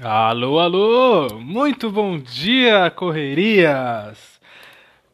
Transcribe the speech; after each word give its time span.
Alô, 0.00 0.58
alô! 0.58 1.38
Muito 1.38 1.90
bom 1.90 2.18
dia, 2.18 2.90
correrias! 2.90 4.40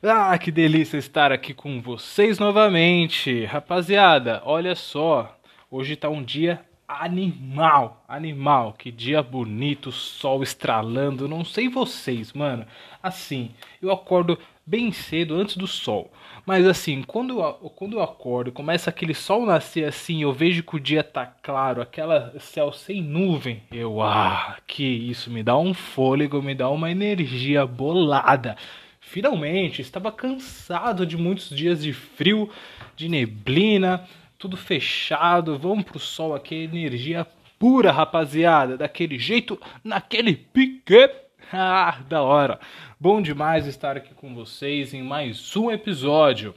Ah, 0.00 0.38
que 0.38 0.52
delícia 0.52 0.98
estar 0.98 1.32
aqui 1.32 1.52
com 1.52 1.80
vocês 1.80 2.38
novamente. 2.38 3.44
Rapaziada, 3.46 4.40
olha 4.44 4.76
só, 4.76 5.35
Hoje 5.78 5.94
tá 5.94 6.08
um 6.08 6.24
dia 6.24 6.64
animal, 6.88 8.02
animal. 8.08 8.74
Que 8.78 8.90
dia 8.90 9.22
bonito, 9.22 9.92
sol 9.92 10.42
estralando. 10.42 11.28
Não 11.28 11.44
sei 11.44 11.68
vocês, 11.68 12.32
mano. 12.32 12.64
Assim, 13.02 13.50
eu 13.82 13.92
acordo 13.92 14.38
bem 14.64 14.90
cedo 14.90 15.34
antes 15.34 15.54
do 15.54 15.66
sol. 15.66 16.10
Mas 16.46 16.66
assim, 16.66 17.02
quando 17.02 17.42
eu, 17.42 17.52
quando 17.76 17.98
eu 17.98 18.02
acordo, 18.02 18.50
começa 18.52 18.88
aquele 18.88 19.12
sol 19.12 19.44
nascer 19.44 19.84
assim, 19.84 20.22
eu 20.22 20.32
vejo 20.32 20.62
que 20.62 20.76
o 20.76 20.80
dia 20.80 21.04
tá 21.04 21.26
claro, 21.26 21.82
aquela 21.82 22.32
céu 22.40 22.72
sem 22.72 23.02
nuvem. 23.02 23.62
Eu, 23.70 24.00
ah, 24.00 24.56
que 24.66 24.82
isso, 24.82 25.30
me 25.30 25.42
dá 25.42 25.58
um 25.58 25.74
fôlego, 25.74 26.40
me 26.40 26.54
dá 26.54 26.70
uma 26.70 26.90
energia 26.90 27.66
bolada. 27.66 28.56
Finalmente, 28.98 29.82
estava 29.82 30.10
cansado 30.10 31.04
de 31.04 31.18
muitos 31.18 31.50
dias 31.50 31.82
de 31.82 31.92
frio, 31.92 32.50
de 32.96 33.10
neblina, 33.10 34.08
tudo 34.46 34.56
fechado, 34.56 35.58
vamos 35.58 35.84
pro 35.84 35.98
sol 35.98 36.32
aqui, 36.32 36.54
energia 36.54 37.26
pura, 37.58 37.90
rapaziada, 37.90 38.76
daquele 38.76 39.18
jeito, 39.18 39.60
naquele 39.82 40.36
pique. 40.36 41.10
Ah, 41.52 41.98
da 42.08 42.22
hora. 42.22 42.60
Bom 42.98 43.20
demais 43.20 43.66
estar 43.66 43.96
aqui 43.96 44.14
com 44.14 44.36
vocês 44.36 44.94
em 44.94 45.02
mais 45.02 45.56
um 45.56 45.68
episódio. 45.68 46.54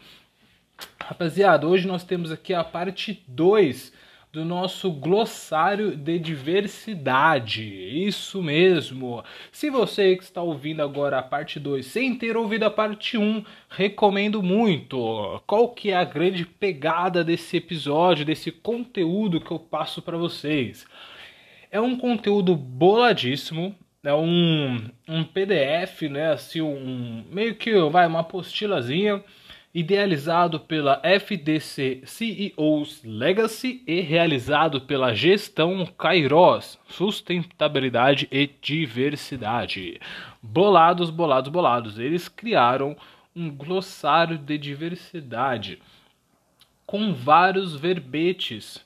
Rapaziada, 1.01 1.65
hoje 1.65 1.87
nós 1.87 2.03
temos 2.03 2.31
aqui 2.31 2.53
a 2.53 2.63
parte 2.63 3.23
2 3.27 3.91
do 4.31 4.45
nosso 4.45 4.91
glossário 4.91 5.95
de 5.95 6.19
diversidade. 6.19 7.63
Isso 7.63 8.43
mesmo. 8.43 9.23
Se 9.51 9.69
você 9.69 10.15
que 10.15 10.23
está 10.23 10.41
ouvindo 10.41 10.83
agora 10.83 11.17
a 11.17 11.23
parte 11.23 11.59
2 11.59 11.85
sem 11.85 12.15
ter 12.15 12.37
ouvido 12.37 12.63
a 12.63 12.69
parte 12.69 13.17
1, 13.17 13.21
um, 13.21 13.43
recomendo 13.69 14.43
muito. 14.43 15.41
Qual 15.47 15.69
que 15.69 15.89
é 15.89 15.95
a 15.95 16.03
grande 16.03 16.45
pegada 16.45 17.23
desse 17.23 17.57
episódio, 17.57 18.25
desse 18.25 18.51
conteúdo 18.51 19.41
que 19.41 19.51
eu 19.51 19.59
passo 19.59 20.01
para 20.01 20.17
vocês? 20.17 20.85
É 21.71 21.81
um 21.81 21.97
conteúdo 21.97 22.55
boladíssimo, 22.55 23.75
é 24.03 24.13
um, 24.13 24.89
um 25.07 25.23
PDF, 25.23 26.03
né, 26.03 26.31
assim, 26.31 26.61
um 26.61 27.23
meio 27.31 27.55
que 27.55 27.71
vai 27.89 28.07
uma 28.07 28.21
apostilazinha 28.21 29.23
idealizado 29.73 30.59
pela 30.59 30.99
FDC 31.03 32.01
CEOs 32.03 33.01
Legacy 33.03 33.83
e 33.85 34.01
realizado 34.01 34.81
pela 34.81 35.13
gestão 35.13 35.85
Kairos, 35.85 36.79
sustentabilidade 36.87 38.27
e 38.31 38.49
diversidade. 38.61 40.01
Bolados, 40.41 41.09
bolados, 41.09 41.51
bolados. 41.51 41.99
Eles 41.99 42.27
criaram 42.27 42.95
um 43.35 43.49
glossário 43.49 44.37
de 44.37 44.57
diversidade 44.57 45.79
com 46.85 47.13
vários 47.13 47.75
verbetes 47.75 48.83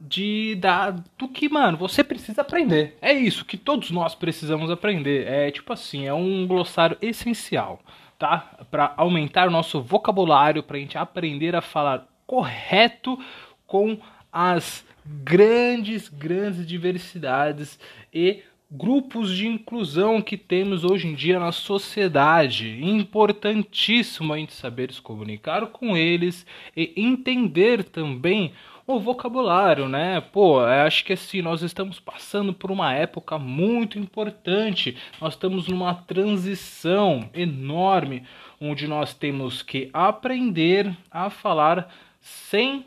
de 0.00 0.56
da, 0.56 0.90
do 0.90 1.28
que, 1.28 1.48
mano, 1.48 1.78
você 1.78 2.02
precisa 2.02 2.42
aprender. 2.42 2.98
É 3.00 3.12
isso 3.12 3.44
que 3.44 3.56
todos 3.56 3.92
nós 3.92 4.14
precisamos 4.16 4.68
aprender. 4.70 5.28
É 5.28 5.50
tipo 5.52 5.72
assim, 5.72 6.06
é 6.06 6.12
um 6.12 6.44
glossário 6.46 6.98
essencial 7.00 7.80
tá? 8.18 8.58
Para 8.70 8.94
aumentar 8.96 9.48
o 9.48 9.50
nosso 9.50 9.80
vocabulário, 9.82 10.62
para 10.62 10.76
a 10.76 10.80
gente 10.80 10.98
aprender 10.98 11.54
a 11.54 11.60
falar 11.60 12.06
correto 12.26 13.18
com 13.66 13.98
as 14.32 14.84
grandes, 15.04 16.08
grandes 16.08 16.66
diversidades 16.66 17.78
e 18.12 18.42
grupos 18.70 19.30
de 19.36 19.46
inclusão 19.46 20.20
que 20.20 20.36
temos 20.36 20.84
hoje 20.84 21.06
em 21.06 21.14
dia 21.14 21.38
na 21.38 21.52
sociedade. 21.52 22.80
Importantíssimo 22.82 24.32
a 24.32 24.38
gente 24.38 24.52
saber 24.52 24.92
se 24.92 25.00
comunicar 25.00 25.66
com 25.66 25.96
eles 25.96 26.44
e 26.76 26.92
entender 26.96 27.84
também 27.84 28.52
o 28.86 29.00
vocabulário, 29.00 29.88
né? 29.88 30.20
Pô, 30.20 30.60
acho 30.60 31.04
que 31.04 31.14
assim, 31.14 31.40
nós 31.40 31.62
estamos 31.62 31.98
passando 31.98 32.52
por 32.52 32.70
uma 32.70 32.92
época 32.92 33.38
muito 33.38 33.98
importante. 33.98 34.96
Nós 35.20 35.34
estamos 35.34 35.68
numa 35.68 35.94
transição 35.94 37.28
enorme 37.32 38.24
onde 38.60 38.86
nós 38.86 39.14
temos 39.14 39.62
que 39.62 39.88
aprender 39.92 40.94
a 41.10 41.30
falar 41.30 41.92
sem 42.20 42.84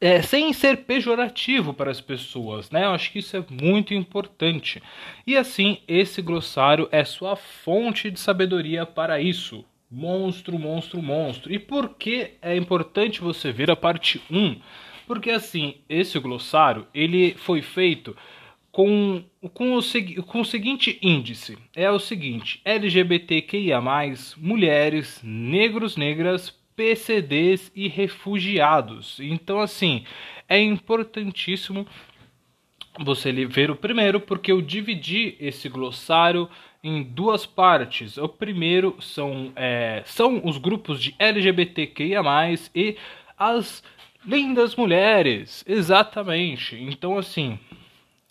é, 0.00 0.22
sem 0.22 0.50
ser 0.54 0.78
pejorativo 0.78 1.74
para 1.74 1.90
as 1.90 2.00
pessoas, 2.00 2.70
né? 2.70 2.84
Eu 2.86 2.92
acho 2.92 3.12
que 3.12 3.18
isso 3.18 3.36
é 3.36 3.44
muito 3.50 3.92
importante. 3.92 4.82
E 5.26 5.36
assim, 5.36 5.78
esse 5.86 6.22
glossário 6.22 6.88
é 6.90 7.04
sua 7.04 7.36
fonte 7.36 8.10
de 8.10 8.18
sabedoria 8.18 8.86
para 8.86 9.20
isso. 9.20 9.62
Monstro, 9.90 10.58
monstro, 10.58 11.02
monstro. 11.02 11.52
E 11.52 11.58
por 11.58 11.96
que 11.96 12.32
é 12.40 12.54
importante 12.56 13.20
você 13.20 13.50
ver 13.50 13.70
a 13.70 13.76
parte 13.76 14.22
1? 14.30 14.60
Porque 15.06 15.30
assim, 15.30 15.74
esse 15.88 16.16
glossário, 16.20 16.86
ele 16.94 17.34
foi 17.34 17.60
feito 17.60 18.16
com, 18.70 19.24
com, 19.52 19.76
o, 19.76 20.22
com 20.22 20.40
o 20.40 20.44
seguinte 20.44 20.96
índice. 21.02 21.58
É 21.74 21.90
o 21.90 21.98
seguinte, 21.98 22.60
LGBTQIA+, 22.64 23.80
mulheres, 24.36 25.20
negros, 25.24 25.96
negras, 25.96 26.50
PCDs 26.76 27.72
e 27.74 27.88
refugiados. 27.88 29.18
Então 29.20 29.60
assim, 29.60 30.04
é 30.48 30.60
importantíssimo 30.60 31.84
você 32.98 33.32
ver 33.46 33.70
o 33.70 33.76
primeiro, 33.76 34.20
porque 34.20 34.52
eu 34.52 34.60
dividi 34.60 35.36
esse 35.40 35.68
glossário 35.68 36.48
em 36.82 37.02
duas 37.02 37.46
partes. 37.46 38.16
O 38.16 38.28
primeiro 38.28 38.96
são, 39.00 39.52
é, 39.56 40.02
são 40.06 40.40
os 40.44 40.58
grupos 40.58 41.00
de 41.00 41.14
LGBTQIA, 41.18 42.22
e 42.74 42.96
as 43.38 43.82
lindas 44.24 44.76
mulheres. 44.76 45.64
Exatamente. 45.66 46.76
Então, 46.76 47.18
assim, 47.18 47.58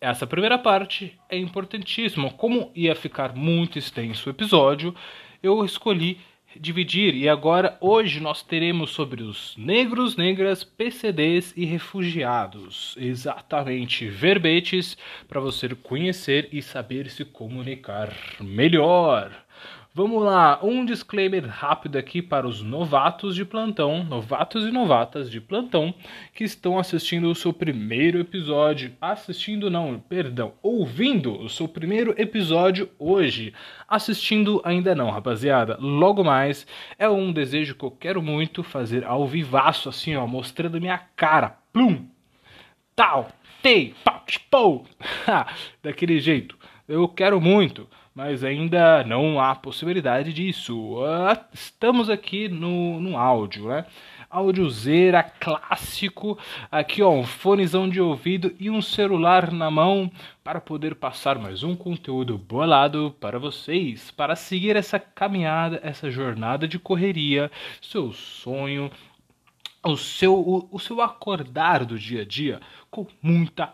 essa 0.01 0.25
primeira 0.25 0.57
parte 0.57 1.17
é 1.29 1.37
importantíssima. 1.37 2.31
Como 2.31 2.71
ia 2.75 2.95
ficar 2.95 3.35
muito 3.35 3.77
extenso 3.77 4.29
o 4.29 4.31
episódio, 4.31 4.95
eu 5.41 5.63
escolhi 5.63 6.19
dividir. 6.55 7.15
E 7.15 7.27
agora, 7.27 7.77
hoje, 7.81 8.19
nós 8.19 8.41
teremos 8.41 8.91
sobre 8.91 9.23
os 9.23 9.55
negros, 9.57 10.15
negras, 10.15 10.63
PCDs 10.63 11.53
e 11.55 11.65
refugiados. 11.65 12.95
Exatamente, 12.99 14.07
verbetes 14.07 14.97
para 15.27 15.39
você 15.39 15.69
conhecer 15.75 16.49
e 16.51 16.61
saber 16.61 17.09
se 17.09 17.25
comunicar 17.25 18.13
melhor. 18.39 19.31
Vamos 19.91 20.23
lá, 20.23 20.59
um 20.61 20.85
disclaimer 20.85 21.47
rápido 21.47 21.97
aqui 21.97 22.21
para 22.21 22.47
os 22.47 22.61
novatos 22.61 23.33
de 23.35 23.43
plantão, 23.43 24.03
novatos 24.03 24.63
e 24.63 24.69
novatas 24.69 25.31
de 25.31 25.41
plantão 25.41 25.91
que 26.31 26.43
estão 26.43 26.77
assistindo 26.77 27.27
o 27.27 27.33
seu 27.33 27.51
primeiro 27.51 28.19
episódio, 28.19 28.95
assistindo 29.01 29.67
não, 29.67 29.99
perdão, 29.99 30.53
ouvindo 30.61 31.33
o 31.41 31.49
seu 31.49 31.67
primeiro 31.67 32.13
episódio 32.21 32.87
hoje. 32.99 33.51
Assistindo 33.87 34.61
ainda 34.63 34.93
não, 34.93 35.09
rapaziada. 35.09 35.75
Logo 35.81 36.23
mais 36.23 36.67
é 36.99 37.09
um 37.09 37.33
desejo 37.33 37.73
que 37.73 37.83
eu 37.83 37.91
quero 37.91 38.21
muito 38.21 38.61
fazer 38.61 39.03
ao 39.03 39.27
vivaço 39.27 39.89
assim, 39.89 40.15
ó, 40.15 40.27
mostrando 40.27 40.79
minha 40.79 40.99
cara. 41.15 41.57
Plum. 41.73 42.05
Tal, 42.95 43.31
tei, 43.63 43.95
pau. 44.51 44.85
Daquele 45.81 46.19
jeito. 46.19 46.55
Eu 46.87 47.07
quero 47.07 47.41
muito 47.41 47.87
mas 48.13 48.43
ainda 48.43 49.03
não 49.03 49.39
há 49.39 49.55
possibilidade 49.55 50.33
disso. 50.33 50.95
Uh, 50.95 51.37
estamos 51.53 52.09
aqui 52.09 52.47
no, 52.47 52.99
no 52.99 53.17
áudio, 53.17 53.67
né? 53.67 53.85
Áudiozeira 54.29 55.23
clássico, 55.23 56.37
aqui 56.71 57.01
ó, 57.01 57.11
um 57.11 57.23
fonezão 57.23 57.89
de 57.89 57.99
ouvido 57.99 58.53
e 58.59 58.69
um 58.69 58.81
celular 58.81 59.51
na 59.51 59.71
mão 59.71 60.11
para 60.43 60.61
poder 60.61 60.95
passar 60.95 61.39
mais 61.39 61.63
um 61.63 61.75
conteúdo 61.75 62.37
bolado 62.37 63.15
para 63.19 63.39
vocês, 63.39 64.11
para 64.11 64.35
seguir 64.35 64.75
essa 64.75 64.99
caminhada, 64.99 65.79
essa 65.81 66.11
jornada 66.11 66.67
de 66.67 66.77
correria, 66.77 67.51
seu 67.81 68.13
sonho, 68.13 68.91
o 69.83 69.95
seu, 69.95 70.35
o, 70.35 70.67
o 70.71 70.79
seu 70.79 71.01
acordar 71.01 71.85
do 71.85 71.97
dia 71.97 72.21
a 72.21 72.25
dia 72.25 72.59
com 72.91 73.07
muita 73.21 73.73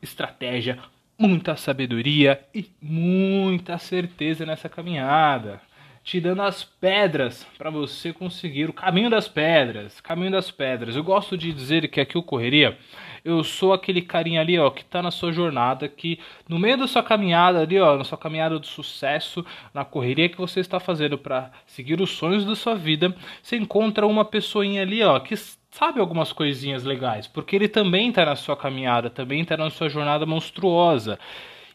estratégia, 0.00 0.78
muita 1.18 1.56
sabedoria 1.56 2.40
e 2.54 2.70
muita 2.80 3.76
certeza 3.76 4.46
nessa 4.46 4.68
caminhada, 4.68 5.60
te 6.04 6.20
dando 6.20 6.42
as 6.42 6.62
pedras 6.64 7.44
para 7.58 7.70
você 7.70 8.12
conseguir 8.12 8.70
o 8.70 8.72
caminho 8.72 9.10
das 9.10 9.28
pedras, 9.28 10.00
caminho 10.00 10.30
das 10.30 10.50
pedras. 10.50 10.94
Eu 10.96 11.02
gosto 11.02 11.36
de 11.36 11.52
dizer 11.52 11.88
que 11.88 12.00
aqui 12.00 12.16
o 12.16 12.22
correria 12.22 12.78
Eu 13.24 13.42
sou 13.44 13.72
aquele 13.72 14.00
carinha 14.00 14.40
ali, 14.40 14.58
ó, 14.58 14.70
que 14.70 14.84
tá 14.84 15.02
na 15.02 15.10
sua 15.10 15.32
jornada, 15.32 15.88
que 15.88 16.20
no 16.48 16.58
meio 16.58 16.78
da 16.78 16.86
sua 16.86 17.02
caminhada 17.02 17.60
ali, 17.60 17.78
ó, 17.80 17.96
na 17.96 18.04
sua 18.04 18.16
caminhada 18.16 18.58
do 18.58 18.66
sucesso, 18.66 19.44
na 19.74 19.84
correria 19.84 20.28
que 20.28 20.38
você 20.38 20.60
está 20.60 20.78
fazendo 20.80 21.18
para 21.18 21.50
seguir 21.66 22.00
os 22.00 22.10
sonhos 22.10 22.44
da 22.44 22.54
sua 22.54 22.74
vida, 22.76 23.14
você 23.42 23.56
encontra 23.56 24.06
uma 24.06 24.24
pessoinha 24.24 24.82
ali, 24.82 25.02
ó, 25.02 25.18
que 25.20 25.34
sabe 25.70 26.00
algumas 26.00 26.32
coisinhas 26.32 26.84
legais, 26.84 27.26
porque 27.26 27.54
ele 27.54 27.68
também 27.68 28.08
está 28.08 28.24
na 28.24 28.36
sua 28.36 28.56
caminhada, 28.56 29.10
também 29.10 29.42
está 29.42 29.56
na 29.56 29.70
sua 29.70 29.88
jornada 29.88 30.26
monstruosa. 30.26 31.18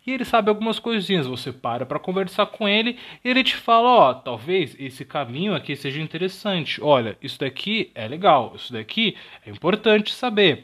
E 0.06 0.12
ele 0.12 0.26
sabe 0.26 0.50
algumas 0.50 0.80
coisinhas, 0.80 1.28
você 1.28 1.52
para 1.52 1.86
para 1.86 1.98
conversar 1.98 2.48
com 2.48 2.68
ele 2.68 2.98
e 3.24 3.30
ele 3.30 3.44
te 3.44 3.56
fala, 3.56 3.88
ó, 3.88 4.12
oh, 4.12 4.16
talvez 4.16 4.76
esse 4.78 5.06
caminho 5.06 5.56
aqui 5.56 5.76
seja 5.78 6.02
interessante. 6.02 6.82
Olha, 6.82 7.18
isso 7.22 7.40
daqui 7.40 7.90
é 7.96 8.06
legal, 8.06 8.52
isso 8.56 8.74
daqui 8.74 9.16
é 9.46 9.50
importante 9.50 10.14
saber. 10.14 10.64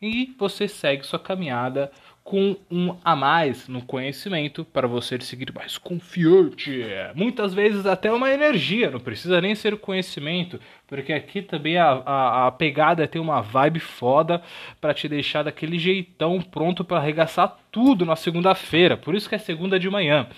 E 0.00 0.34
você 0.38 0.68
segue 0.68 1.04
sua 1.04 1.18
caminhada 1.18 1.90
com 2.22 2.56
um 2.70 2.94
a 3.02 3.16
mais 3.16 3.68
no 3.68 3.80
conhecimento 3.80 4.62
para 4.62 4.86
você 4.86 5.18
seguir 5.18 5.50
mais 5.52 5.78
confiante. 5.78 6.84
Muitas 7.14 7.54
vezes 7.54 7.86
até 7.86 8.12
uma 8.12 8.30
energia, 8.30 8.90
não 8.90 9.00
precisa 9.00 9.40
nem 9.40 9.54
ser 9.54 9.78
conhecimento, 9.78 10.60
porque 10.86 11.12
aqui 11.12 11.40
também 11.40 11.78
a, 11.78 12.02
a, 12.04 12.46
a 12.48 12.52
pegada 12.52 13.02
é 13.02 13.06
ter 13.06 13.18
uma 13.18 13.40
vibe 13.40 13.80
foda 13.80 14.42
para 14.78 14.92
te 14.92 15.08
deixar 15.08 15.42
daquele 15.42 15.78
jeitão 15.78 16.38
pronto 16.42 16.84
para 16.84 16.98
arregaçar 16.98 17.56
tudo 17.72 18.04
na 18.04 18.14
segunda-feira. 18.14 18.94
Por 18.94 19.14
isso 19.14 19.26
que 19.26 19.34
é 19.34 19.38
segunda 19.38 19.80
de 19.80 19.88
manhã. 19.88 20.28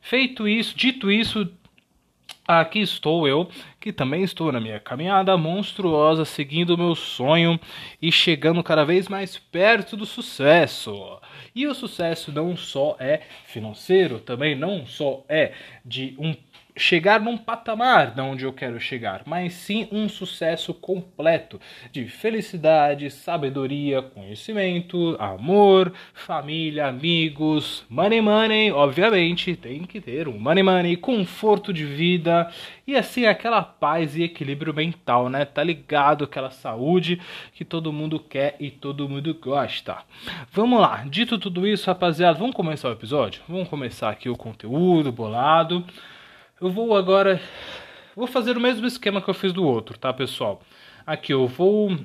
Feito 0.00 0.46
isso, 0.46 0.76
dito 0.76 1.10
isso, 1.10 1.50
Aqui 2.58 2.80
estou 2.80 3.28
eu, 3.28 3.48
que 3.78 3.92
também 3.92 4.24
estou 4.24 4.50
na 4.50 4.60
minha 4.60 4.80
caminhada 4.80 5.36
monstruosa, 5.36 6.24
seguindo 6.24 6.70
o 6.70 6.76
meu 6.76 6.96
sonho 6.96 7.60
e 8.02 8.10
chegando 8.10 8.60
cada 8.60 8.84
vez 8.84 9.06
mais 9.06 9.38
perto 9.38 9.96
do 9.96 10.04
sucesso. 10.04 10.92
E 11.54 11.64
o 11.68 11.74
sucesso 11.76 12.32
não 12.32 12.56
só 12.56 12.96
é 12.98 13.20
financeiro, 13.46 14.18
também 14.18 14.56
não 14.56 14.84
só 14.84 15.24
é 15.28 15.52
de 15.84 16.16
um 16.18 16.34
chegar 16.80 17.20
num 17.20 17.36
patamar 17.36 18.14
de 18.14 18.20
onde 18.22 18.44
eu 18.44 18.52
quero 18.52 18.80
chegar, 18.80 19.22
mas 19.26 19.52
sim 19.52 19.86
um 19.92 20.08
sucesso 20.08 20.72
completo 20.72 21.60
de 21.92 22.06
felicidade, 22.06 23.10
sabedoria, 23.10 24.00
conhecimento, 24.00 25.14
amor, 25.20 25.92
família, 26.14 26.86
amigos, 26.86 27.84
money 27.88 28.22
money, 28.22 28.72
obviamente, 28.72 29.54
tem 29.54 29.84
que 29.84 30.00
ter 30.00 30.26
um 30.26 30.38
money 30.38 30.62
money, 30.62 30.96
conforto 30.96 31.70
de 31.72 31.84
vida 31.84 32.50
e 32.86 32.96
assim 32.96 33.26
aquela 33.26 33.62
paz 33.62 34.16
e 34.16 34.22
equilíbrio 34.22 34.72
mental, 34.72 35.28
né? 35.28 35.44
Tá 35.44 35.62
ligado 35.62 36.24
aquela 36.24 36.50
saúde 36.50 37.20
que 37.52 37.64
todo 37.64 37.92
mundo 37.92 38.18
quer 38.18 38.56
e 38.58 38.70
todo 38.70 39.08
mundo 39.08 39.34
gosta. 39.34 39.98
Vamos 40.50 40.80
lá, 40.80 41.04
dito 41.06 41.38
tudo 41.38 41.66
isso, 41.66 41.86
rapaziada, 41.86 42.38
vamos 42.38 42.56
começar 42.56 42.88
o 42.88 42.92
episódio? 42.92 43.42
Vamos 43.46 43.68
começar 43.68 44.08
aqui 44.08 44.30
o 44.30 44.36
conteúdo 44.36 45.12
bolado. 45.12 45.84
Eu 46.60 46.70
vou 46.70 46.94
agora. 46.94 47.40
Vou 48.14 48.26
fazer 48.26 48.54
o 48.54 48.60
mesmo 48.60 48.86
esquema 48.86 49.22
que 49.22 49.30
eu 49.30 49.34
fiz 49.34 49.50
do 49.50 49.64
outro, 49.64 49.98
tá, 49.98 50.12
pessoal? 50.12 50.60
Aqui 51.06 51.32
eu 51.32 51.46
vou. 51.46 51.96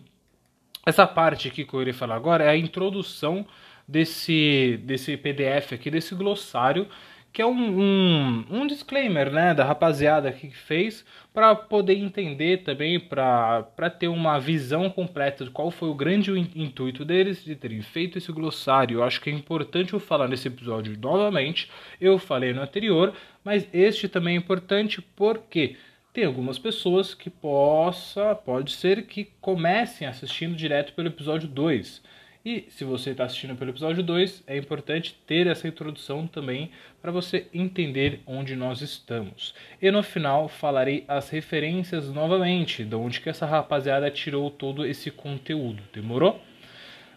Essa 0.85 1.05
parte 1.05 1.49
aqui 1.49 1.65
que 1.65 1.73
eu 1.73 1.81
irei 1.81 1.91
falar 1.91 2.15
agora 2.15 2.45
é 2.45 2.49
a 2.49 2.55
introdução 2.55 3.45
desse, 3.85 4.79
desse 4.85 5.17
PDF 5.17 5.73
aqui, 5.73 5.91
desse 5.91 6.15
glossário, 6.15 6.87
que 7.35 7.41
é 7.41 7.45
um, 7.45 7.81
um, 7.81 8.45
um 8.49 8.65
disclaimer, 8.65 9.29
né, 9.29 9.53
da 9.53 9.65
rapaziada 9.65 10.31
que 10.31 10.49
fez, 10.49 11.03
para 11.33 11.53
poder 11.53 11.97
entender 11.97 12.63
também, 12.63 12.97
para 12.97 13.89
ter 13.99 14.07
uma 14.07 14.39
visão 14.39 14.89
completa 14.89 15.43
de 15.43 15.51
qual 15.51 15.69
foi 15.69 15.89
o 15.89 15.93
grande 15.93 16.31
intuito 16.31 17.03
deles 17.03 17.43
de 17.43 17.53
terem 17.53 17.81
feito 17.81 18.17
esse 18.17 18.31
glossário. 18.31 18.99
Eu 18.99 19.03
acho 19.03 19.19
que 19.19 19.29
é 19.29 19.33
importante 19.33 19.91
eu 19.91 19.99
falar 19.99 20.29
nesse 20.29 20.47
episódio 20.47 20.97
novamente. 20.97 21.69
Eu 21.99 22.17
falei 22.17 22.53
no 22.53 22.61
anterior, 22.61 23.13
mas 23.43 23.67
este 23.73 24.07
também 24.07 24.35
é 24.35 24.37
importante 24.37 25.01
porque 25.01 25.75
tem 26.13 26.23
algumas 26.23 26.57
pessoas 26.57 27.13
que 27.13 27.29
possa, 27.29 28.33
pode 28.33 28.71
ser 28.71 29.07
que 29.07 29.25
comecem 29.41 30.07
assistindo 30.07 30.55
direto 30.55 30.93
pelo 30.93 31.09
episódio 31.09 31.49
2. 31.49 32.01
E 32.45 32.67
se 32.69 32.83
você 32.83 33.09
está 33.09 33.23
assistindo 33.23 33.55
pelo 33.55 33.71
episódio 33.71 34.03
2, 34.03 34.43
é 34.45 34.55
importante 34.55 35.17
ter 35.25 35.47
essa 35.47 35.67
introdução 35.67 36.27
também 36.27 36.69
para 37.01 37.11
você 37.11 37.47
entender 37.51 38.21
onde 38.23 38.55
nós 38.55 38.81
estamos. 38.81 39.55
E 39.81 39.89
no 39.89 40.03
final 40.03 40.47
falarei 40.47 41.03
as 41.07 41.31
referências 41.31 42.07
novamente, 42.13 42.83
de 42.83 42.93
onde 42.93 43.19
que 43.19 43.29
essa 43.29 43.47
rapaziada 43.47 44.11
tirou 44.11 44.51
todo 44.51 44.85
esse 44.85 45.09
conteúdo. 45.09 45.81
Demorou? 45.91 46.39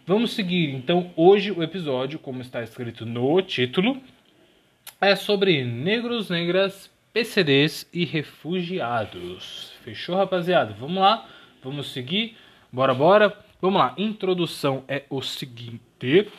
Vamos 0.03 0.33
seguir 0.33 0.73
então 0.73 1.11
hoje 1.15 1.51
o 1.51 1.61
episódio, 1.61 2.17
como 2.17 2.41
está 2.41 2.63
escrito 2.63 3.05
no 3.05 3.39
título, 3.43 4.01
é 4.99 5.15
sobre 5.15 5.63
negros, 5.63 6.31
negras, 6.31 6.91
PCDs 7.13 7.87
e 7.93 8.03
refugiados. 8.03 9.73
Fechou, 9.83 10.15
rapaziada? 10.15 10.73
Vamos 10.79 10.97
lá, 10.97 11.29
vamos 11.63 11.93
seguir. 11.93 12.35
Bora, 12.73 12.95
bora. 12.95 13.48
Vamos 13.61 13.81
lá, 13.81 13.93
introdução 13.97 14.85
é 14.87 15.03
o 15.09 15.21
seguinte. 15.21 16.31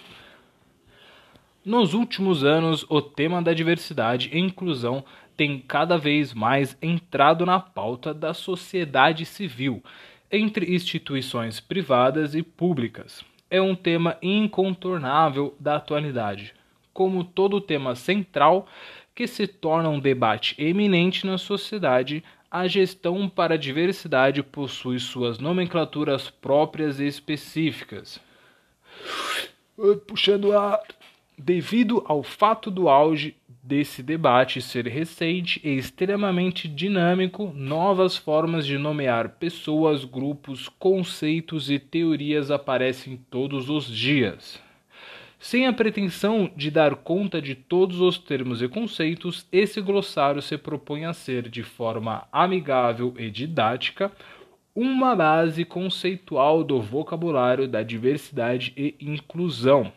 Nos 1.62 1.92
últimos 1.92 2.42
anos, 2.42 2.86
o 2.88 3.02
tema 3.02 3.42
da 3.42 3.52
diversidade 3.52 4.30
e 4.32 4.38
inclusão 4.38 5.04
tem 5.36 5.58
cada 5.58 5.98
vez 5.98 6.32
mais 6.32 6.78
entrado 6.80 7.44
na 7.44 7.60
pauta 7.60 8.14
da 8.14 8.32
sociedade 8.32 9.26
civil, 9.26 9.84
entre 10.32 10.74
instituições 10.74 11.60
privadas 11.60 12.34
e 12.34 12.42
públicas. 12.42 13.22
É 13.50 13.60
um 13.60 13.74
tema 13.74 14.16
incontornável 14.22 15.54
da 15.60 15.76
atualidade, 15.76 16.54
como 16.90 17.22
todo 17.22 17.60
tema 17.60 17.94
central 17.94 18.66
que 19.14 19.26
se 19.26 19.46
torna 19.46 19.90
um 19.90 20.00
debate 20.00 20.54
eminente 20.56 21.26
na 21.26 21.36
sociedade 21.36 22.24
a 22.50 22.66
gestão 22.66 23.28
para 23.28 23.54
a 23.54 23.58
diversidade 23.58 24.42
possui 24.42 24.98
suas 24.98 25.38
nomenclaturas 25.38 26.28
próprias 26.28 26.98
e 26.98 27.06
específicas. 27.06 28.20
Puxando 30.06 30.56
ar. 30.56 30.80
Devido 31.42 32.04
ao 32.06 32.22
fato 32.22 32.70
do 32.70 32.86
auge 32.86 33.34
desse 33.62 34.02
debate 34.02 34.60
ser 34.60 34.86
recente 34.86 35.58
e 35.64 35.70
extremamente 35.70 36.68
dinâmico, 36.68 37.50
novas 37.54 38.14
formas 38.14 38.66
de 38.66 38.76
nomear 38.76 39.36
pessoas, 39.38 40.04
grupos, 40.04 40.68
conceitos 40.68 41.70
e 41.70 41.78
teorias 41.78 42.50
aparecem 42.50 43.16
todos 43.30 43.70
os 43.70 43.86
dias. 43.86 44.60
Sem 45.42 45.66
a 45.66 45.72
pretensão 45.72 46.50
de 46.54 46.70
dar 46.70 46.94
conta 46.94 47.40
de 47.40 47.54
todos 47.54 47.98
os 47.98 48.18
termos 48.18 48.60
e 48.60 48.68
conceitos, 48.68 49.46
esse 49.50 49.80
glossário 49.80 50.42
se 50.42 50.58
propõe 50.58 51.06
a 51.06 51.14
ser, 51.14 51.48
de 51.48 51.62
forma 51.62 52.28
amigável 52.30 53.14
e 53.18 53.30
didática, 53.30 54.12
uma 54.76 55.16
base 55.16 55.64
conceitual 55.64 56.62
do 56.62 56.78
vocabulário 56.78 57.66
da 57.66 57.82
diversidade 57.82 58.74
e 58.76 58.94
inclusão. 59.00 59.90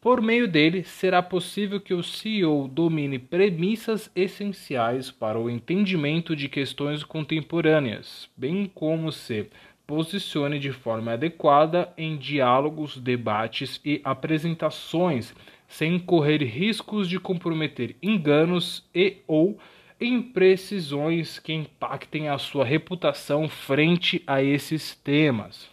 Por 0.00 0.22
meio 0.22 0.48
dele, 0.48 0.82
será 0.84 1.22
possível 1.22 1.78
que 1.78 1.92
o 1.92 2.02
CEO 2.02 2.66
domine 2.66 3.18
premissas 3.18 4.10
essenciais 4.16 5.10
para 5.10 5.38
o 5.38 5.50
entendimento 5.50 6.34
de 6.34 6.48
questões 6.48 7.04
contemporâneas, 7.04 8.26
bem 8.34 8.68
como 8.74 9.12
se 9.12 9.50
posicione 9.92 10.58
de 10.58 10.72
forma 10.72 11.12
adequada 11.12 11.92
em 11.98 12.16
diálogos, 12.16 12.96
debates 12.96 13.78
e 13.84 14.00
apresentações, 14.02 15.34
sem 15.68 15.98
correr 15.98 16.42
riscos 16.42 17.06
de 17.06 17.20
comprometer 17.20 17.94
enganos 18.02 18.88
e 18.94 19.18
ou 19.26 19.58
imprecisões 20.00 21.38
que 21.38 21.52
impactem 21.52 22.30
a 22.30 22.38
sua 22.38 22.64
reputação 22.64 23.50
frente 23.50 24.22
a 24.26 24.42
esses 24.42 24.94
temas. 24.94 25.68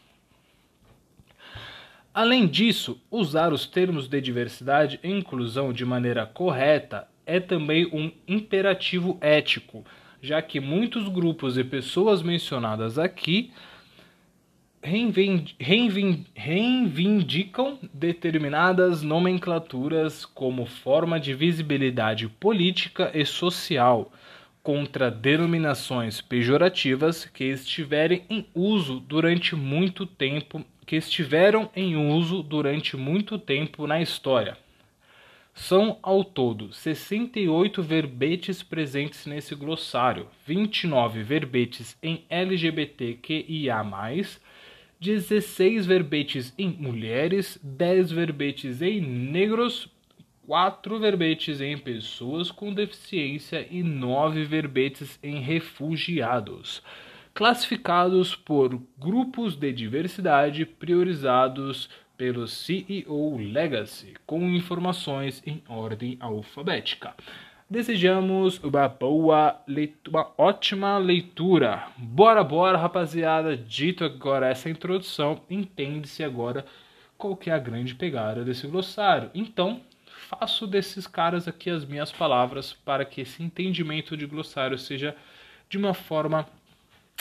Além 2.14 2.46
disso, 2.46 3.02
usar 3.10 3.54
os 3.54 3.66
termos 3.66 4.10
de 4.10 4.20
diversidade 4.20 5.00
e 5.02 5.10
inclusão 5.10 5.72
de 5.72 5.86
maneira 5.86 6.26
correta 6.26 7.08
é 7.26 7.40
também 7.40 7.86
um 7.94 8.12
imperativo 8.28 9.18
ético, 9.22 9.86
já 10.22 10.42
que 10.42 10.60
muitos 10.60 11.08
grupos 11.08 11.58
e 11.58 11.64
pessoas 11.64 12.22
mencionadas 12.22 13.00
aqui 13.00 13.54
reivindicam 16.36 17.78
determinadas 17.94 19.02
nomenclaturas 19.02 20.26
como 20.26 20.66
forma 20.66 21.20
de 21.20 21.34
visibilidade 21.34 22.28
política 22.28 23.12
e 23.14 23.26
social 23.26 24.12
contra 24.64 25.12
denominações 25.12 26.22
pejorativas 26.22 27.26
que 27.26 27.46
estiverem 27.46 28.24
em 28.30 28.46
uso 28.54 29.00
durante 29.00 29.56
muito 29.56 30.06
tempo 30.06 30.64
que 30.86 30.96
estiveram 30.96 31.70
em 31.76 31.96
uso 31.96 32.42
durante 32.42 32.98
muito 32.98 33.38
tempo 33.38 33.86
na 33.86 34.02
história. 34.02 34.58
São 35.54 36.00
ao 36.02 36.24
todo 36.24 36.74
68 36.74 37.84
verbetes 37.84 38.64
presentes 38.64 39.26
nesse 39.26 39.54
glossário, 39.54 40.28
29 40.48 41.22
verbetes 41.22 41.98
em 42.02 42.24
LGBTQIA+, 42.30 43.84
16 45.00 45.86
verbetes 45.86 46.54
em 46.58 46.72
mulheres, 46.72 47.58
10 47.64 48.12
verbetes 48.12 48.82
em 48.82 49.00
negros, 49.00 49.88
4 50.46 51.00
verbetes 51.00 51.62
em 51.62 51.78
pessoas 51.78 52.52
com 52.52 52.74
deficiência 52.74 53.66
e 53.72 53.82
9 53.82 54.44
verbetes 54.44 55.18
em 55.24 55.40
refugiados, 55.40 56.84
classificados 57.34 58.36
por 58.36 58.78
grupos 58.98 59.56
de 59.56 59.72
diversidade 59.72 60.66
priorizados 60.66 61.90
pelo 62.18 62.46
CEO 62.46 63.38
Legacy, 63.38 64.16
com 64.26 64.50
informações 64.50 65.42
em 65.48 65.64
ordem 65.70 66.18
alfabética. 66.20 67.16
Desejamos 67.70 68.58
uma 68.64 68.88
boa 68.88 69.62
leitura, 69.68 70.10
uma 70.10 70.32
ótima 70.40 70.98
leitura. 70.98 71.84
Bora, 71.96 72.44
bora, 72.44 72.80
rapaziada. 72.80 73.56
Dito 73.56 74.04
agora 74.04 74.48
essa 74.48 74.72
introdução, 74.72 75.44
entende-se 75.48 76.24
agora 76.24 76.66
qual 77.16 77.36
que 77.36 77.52
é 77.52 77.54
a 77.54 77.60
grande 77.60 77.94
pegada 77.94 78.44
desse 78.44 78.66
glossário. 78.66 79.30
Então, 79.36 79.82
faço 80.08 80.66
desses 80.66 81.06
caras 81.06 81.48
aqui 81.48 81.70
as 81.70 81.86
minhas 81.86 82.12
palavras 82.12 82.74
para 82.74 83.06
que 83.06 83.22
esse 83.22 83.44
entendimento 83.44 84.18
de 84.18 84.26
glossário 84.26 84.80
seja 84.80 85.16
de 85.70 85.78
uma 85.78 85.94
forma 85.94 86.48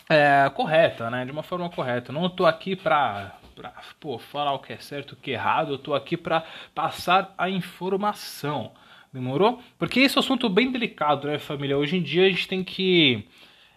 é, 0.08 0.48
correta, 0.54 1.10
né? 1.10 1.26
De 1.26 1.30
uma 1.30 1.42
forma 1.42 1.68
correta. 1.68 2.10
Não 2.10 2.24
estou 2.24 2.46
aqui 2.46 2.74
para 2.74 3.36
pra 3.54 3.74
pô, 4.00 4.18
falar 4.18 4.54
o 4.54 4.60
que 4.60 4.72
é 4.72 4.78
certo, 4.78 5.12
o 5.12 5.16
que 5.16 5.32
é 5.32 5.34
errado, 5.34 5.74
eu 5.74 5.78
tô 5.78 5.92
aqui 5.94 6.16
para 6.16 6.42
passar 6.74 7.34
a 7.36 7.50
informação. 7.50 8.72
Demorou? 9.12 9.62
Porque 9.78 10.00
esse 10.00 10.16
é 10.16 10.18
um 10.18 10.24
assunto 10.24 10.48
bem 10.48 10.70
delicado, 10.70 11.28
né, 11.28 11.38
família? 11.38 11.78
Hoje 11.78 11.96
em 11.96 12.02
dia 12.02 12.26
a 12.26 12.28
gente 12.28 12.46
tem 12.46 12.62
que 12.62 13.24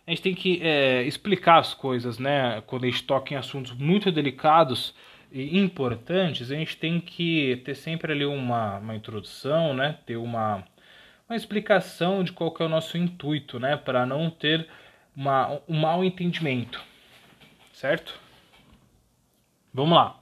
a 0.05 0.11
gente 0.11 0.21
tem 0.21 0.35
que 0.35 0.59
é, 0.61 1.03
explicar 1.03 1.59
as 1.59 1.73
coisas, 1.73 2.17
né? 2.17 2.61
Quando 2.67 2.83
a 2.83 2.87
gente 2.87 3.03
toca 3.03 3.33
em 3.33 3.37
assuntos 3.37 3.71
muito 3.71 4.11
delicados 4.11 4.93
e 5.31 5.57
importantes, 5.57 6.51
a 6.51 6.55
gente 6.55 6.75
tem 6.75 6.99
que 6.99 7.61
ter 7.63 7.75
sempre 7.75 8.11
ali 8.11 8.25
uma, 8.25 8.77
uma 8.79 8.95
introdução, 8.95 9.73
né? 9.73 9.97
Ter 10.05 10.17
uma, 10.17 10.65
uma 11.29 11.35
explicação 11.35 12.23
de 12.23 12.33
qual 12.33 12.51
que 12.51 12.61
é 12.61 12.65
o 12.65 12.69
nosso 12.69 12.97
intuito, 12.97 13.59
né? 13.59 13.77
Para 13.77 14.05
não 14.05 14.29
ter 14.29 14.67
uma, 15.15 15.61
um 15.67 15.79
mal 15.79 16.03
entendimento, 16.03 16.81
certo? 17.71 18.19
Vamos 19.73 19.95
lá. 19.95 20.19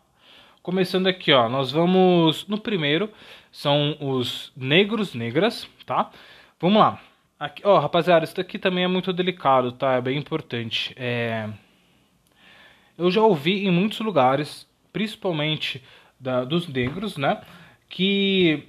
Começando 0.62 1.08
aqui, 1.08 1.32
ó, 1.32 1.50
nós 1.50 1.72
vamos 1.72 2.46
no 2.48 2.60
primeiro, 2.60 3.12
são 3.52 3.98
os 4.00 4.52
negros, 4.56 5.14
negras, 5.14 5.68
tá? 5.86 6.10
Vamos 6.60 6.80
lá. 6.80 7.02
Aqui, 7.40 7.62
ó, 7.66 7.80
rapaziada, 7.80 8.26
isso 8.26 8.36
daqui 8.36 8.60
também 8.60 8.84
é 8.84 8.88
muito 8.88 9.14
delicado, 9.14 9.72
tá? 9.72 9.94
É 9.94 10.02
bem 10.02 10.18
importante. 10.18 10.94
É... 10.98 11.50
Eu 12.98 13.10
já 13.10 13.22
ouvi 13.22 13.66
em 13.66 13.72
muitos 13.72 14.00
lugares, 14.02 14.68
principalmente 14.92 15.82
da, 16.20 16.44
dos 16.44 16.68
negros, 16.68 17.16
né? 17.16 17.42
Que 17.88 18.68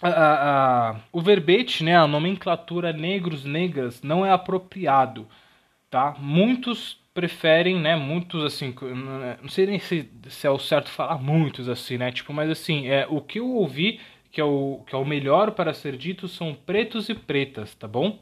a, 0.00 0.08
a, 0.08 0.90
a, 0.90 1.00
o 1.12 1.20
verbete, 1.20 1.84
né? 1.84 1.96
A 1.96 2.06
nomenclatura 2.06 2.92
negros, 2.92 3.44
negras 3.44 4.02
não 4.02 4.24
é 4.24 4.32
apropriado, 4.32 5.28
tá? 5.90 6.16
Muitos 6.18 7.01
preferem, 7.14 7.78
né, 7.78 7.94
muitos 7.94 8.42
assim, 8.44 8.74
não 9.42 9.48
sei 9.48 9.66
nem 9.66 9.78
se, 9.78 10.10
se 10.28 10.46
é 10.46 10.50
o 10.50 10.58
certo 10.58 10.90
falar 10.90 11.18
muitos 11.18 11.68
assim, 11.68 11.98
né, 11.98 12.10
tipo, 12.10 12.32
mas 12.32 12.50
assim, 12.50 12.88
é 12.88 13.06
o 13.08 13.20
que 13.20 13.38
eu 13.38 13.48
ouvi 13.50 14.00
que 14.30 14.40
é 14.40 14.44
o 14.44 14.82
que 14.86 14.94
é 14.94 14.98
o 14.98 15.04
melhor 15.04 15.52
para 15.52 15.74
ser 15.74 15.96
dito 15.96 16.26
são 16.26 16.54
pretos 16.54 17.08
e 17.10 17.14
pretas, 17.14 17.74
tá 17.74 17.86
bom? 17.86 18.18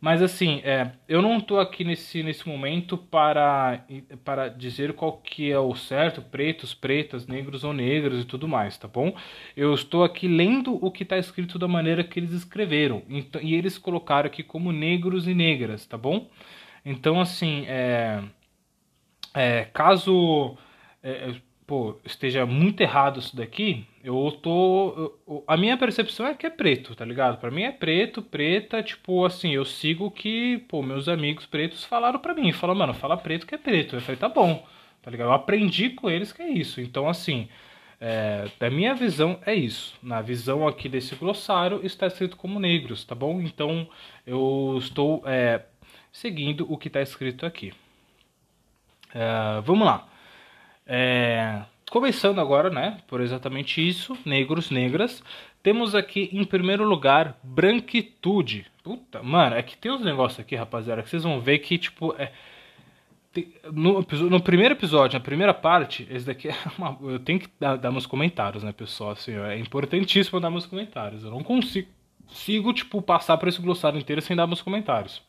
Mas 0.00 0.22
assim, 0.22 0.60
é, 0.62 0.92
eu 1.08 1.20
não 1.20 1.38
estou 1.38 1.58
aqui 1.58 1.82
nesse, 1.82 2.22
nesse 2.22 2.46
momento 2.48 2.96
para, 2.96 3.84
para 4.24 4.48
dizer 4.48 4.92
qual 4.92 5.16
que 5.18 5.50
é 5.50 5.58
o 5.58 5.74
certo, 5.74 6.22
pretos, 6.22 6.72
pretas, 6.72 7.26
negros 7.26 7.64
ou 7.64 7.72
negras 7.72 8.20
e 8.20 8.24
tudo 8.24 8.46
mais, 8.46 8.78
tá 8.78 8.86
bom? 8.86 9.12
Eu 9.56 9.74
estou 9.74 10.04
aqui 10.04 10.28
lendo 10.28 10.78
o 10.84 10.90
que 10.92 11.02
está 11.02 11.18
escrito 11.18 11.58
da 11.58 11.66
maneira 11.66 12.04
que 12.04 12.20
eles 12.20 12.30
escreveram. 12.30 13.02
Então, 13.08 13.42
e 13.42 13.54
eles 13.54 13.76
colocaram 13.76 14.28
aqui 14.28 14.44
como 14.44 14.70
negros 14.70 15.26
e 15.26 15.34
negras, 15.34 15.84
tá 15.84 15.98
bom? 15.98 16.28
Então, 16.84 17.20
assim, 17.20 17.64
é, 17.66 18.22
é, 19.34 19.64
caso 19.72 20.56
é, 21.02 21.34
pô, 21.68 21.96
esteja 22.02 22.46
muito 22.46 22.80
errado 22.80 23.20
isso 23.20 23.36
daqui, 23.36 23.86
eu 24.02 24.32
tô. 24.42 25.12
Eu, 25.26 25.44
a 25.46 25.54
minha 25.54 25.76
percepção 25.76 26.26
é 26.26 26.34
que 26.34 26.46
é 26.46 26.50
preto, 26.50 26.94
tá 26.96 27.04
ligado? 27.04 27.38
Para 27.38 27.50
mim 27.50 27.62
é 27.62 27.70
preto, 27.70 28.22
preta, 28.22 28.82
tipo 28.82 29.24
assim, 29.26 29.52
eu 29.52 29.66
sigo 29.66 30.06
o 30.06 30.10
que, 30.10 30.58
pô, 30.66 30.82
meus 30.82 31.08
amigos 31.08 31.44
pretos 31.44 31.84
falaram 31.84 32.18
para 32.18 32.34
mim. 32.34 32.50
Falaram, 32.52 32.78
mano, 32.78 32.94
fala 32.94 33.18
preto 33.18 33.46
que 33.46 33.54
é 33.54 33.58
preto. 33.58 33.96
Eu 33.96 34.00
falei, 34.00 34.18
tá 34.18 34.30
bom, 34.30 34.66
tá 35.02 35.10
ligado? 35.10 35.28
Eu 35.28 35.34
aprendi 35.34 35.90
com 35.90 36.08
eles 36.08 36.32
que 36.32 36.42
é 36.42 36.48
isso. 36.48 36.80
Então, 36.80 37.08
assim. 37.08 37.48
É, 38.00 38.46
da 38.60 38.70
minha 38.70 38.94
visão 38.94 39.40
é 39.44 39.52
isso. 39.54 39.98
Na 40.00 40.22
visão 40.22 40.68
aqui 40.68 40.88
desse 40.88 41.16
glossário 41.16 41.84
está 41.84 42.06
escrito 42.06 42.36
como 42.36 42.60
negros, 42.60 43.04
tá 43.04 43.12
bom? 43.12 43.40
Então 43.40 43.88
eu 44.24 44.76
estou 44.78 45.20
é, 45.26 45.62
seguindo 46.20 46.66
o 46.70 46.76
que 46.76 46.88
está 46.88 47.00
escrito 47.00 47.46
aqui. 47.46 47.72
É, 49.14 49.60
vamos 49.64 49.86
lá. 49.86 50.06
É, 50.86 51.62
começando 51.90 52.40
agora, 52.40 52.70
né, 52.70 52.98
por 53.06 53.20
exatamente 53.20 53.86
isso, 53.86 54.16
negros, 54.24 54.70
negras, 54.70 55.22
temos 55.62 55.94
aqui 55.94 56.28
em 56.32 56.44
primeiro 56.44 56.84
lugar 56.84 57.38
branquitude. 57.42 58.66
Puta, 58.82 59.22
mano, 59.22 59.54
é 59.56 59.62
que 59.62 59.76
tem 59.76 59.92
uns 59.92 60.02
negócios 60.02 60.40
aqui, 60.40 60.56
rapaziada, 60.56 61.02
que 61.02 61.10
vocês 61.10 61.22
vão 61.22 61.40
ver 61.40 61.58
que, 61.58 61.78
tipo, 61.78 62.14
é, 62.18 62.32
no, 63.72 64.04
no, 64.30 64.40
primeiro 64.40 64.74
episódio, 64.74 65.18
na 65.18 65.24
primeira 65.24 65.54
parte, 65.54 66.08
esse 66.10 66.26
daqui 66.26 66.48
é 66.48 66.54
uma, 66.76 66.98
eu 67.02 67.20
tenho 67.20 67.38
que 67.38 67.48
dar, 67.60 67.76
dar 67.76 67.92
meus 67.92 68.06
comentários, 68.06 68.64
né, 68.64 68.72
pessoal? 68.72 69.12
Assim, 69.12 69.32
é 69.32 69.58
importantíssimo 69.58 70.40
dar 70.40 70.50
meus 70.50 70.66
comentários. 70.66 71.22
Eu 71.22 71.30
não 71.30 71.44
consigo, 71.44 71.88
consigo 72.26 72.72
tipo, 72.72 73.00
passar 73.00 73.36
por 73.36 73.48
esse 73.48 73.60
glossário 73.60 74.00
inteiro 74.00 74.20
sem 74.20 74.34
dar 74.34 74.46
meus 74.46 74.62
comentários. 74.62 75.22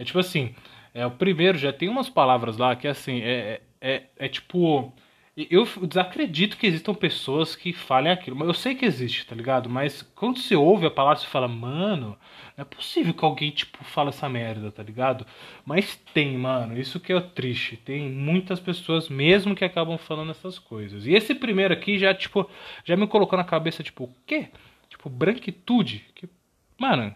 É 0.00 0.04
tipo 0.04 0.18
assim, 0.18 0.54
é, 0.94 1.04
o 1.04 1.10
primeiro 1.10 1.58
já 1.58 1.72
tem 1.74 1.86
umas 1.86 2.08
palavras 2.08 2.56
lá 2.56 2.74
que 2.74 2.88
assim, 2.88 3.20
é, 3.20 3.60
é, 3.80 3.94
é, 3.96 4.02
é 4.16 4.28
tipo. 4.28 4.92
Eu 5.36 5.64
desacredito 5.86 6.56
que 6.56 6.66
existam 6.66 6.92
pessoas 6.92 7.54
que 7.54 7.72
falem 7.72 8.12
aquilo. 8.12 8.42
Eu 8.44 8.52
sei 8.52 8.74
que 8.74 8.84
existe, 8.84 9.26
tá 9.26 9.34
ligado? 9.34 9.70
Mas 9.70 10.02
quando 10.14 10.38
você 10.38 10.54
ouve 10.56 10.86
a 10.86 10.90
palavra, 10.90 11.18
você 11.18 11.26
fala, 11.26 11.48
mano, 11.48 12.18
não 12.56 12.62
é 12.62 12.64
possível 12.64 13.14
que 13.14 13.24
alguém, 13.24 13.50
tipo, 13.50 13.82
fala 13.84 14.10
essa 14.10 14.28
merda, 14.28 14.70
tá 14.70 14.82
ligado? 14.82 15.24
Mas 15.64 15.96
tem, 16.12 16.36
mano. 16.36 16.78
Isso 16.78 17.00
que 17.00 17.12
é 17.12 17.20
triste. 17.20 17.76
Tem 17.76 18.10
muitas 18.10 18.60
pessoas 18.60 19.08
mesmo 19.08 19.54
que 19.54 19.64
acabam 19.64 19.96
falando 19.96 20.30
essas 20.30 20.58
coisas. 20.58 21.06
E 21.06 21.12
esse 21.12 21.34
primeiro 21.34 21.72
aqui 21.72 21.98
já, 21.98 22.12
tipo, 22.12 22.50
já 22.84 22.96
me 22.96 23.06
colocou 23.06 23.38
na 23.38 23.44
cabeça, 23.44 23.82
tipo, 23.82 24.04
o 24.04 24.14
quê? 24.26 24.48
Tipo, 24.90 25.08
branquitude? 25.08 26.04
Que... 26.14 26.28
Mano, 26.76 27.14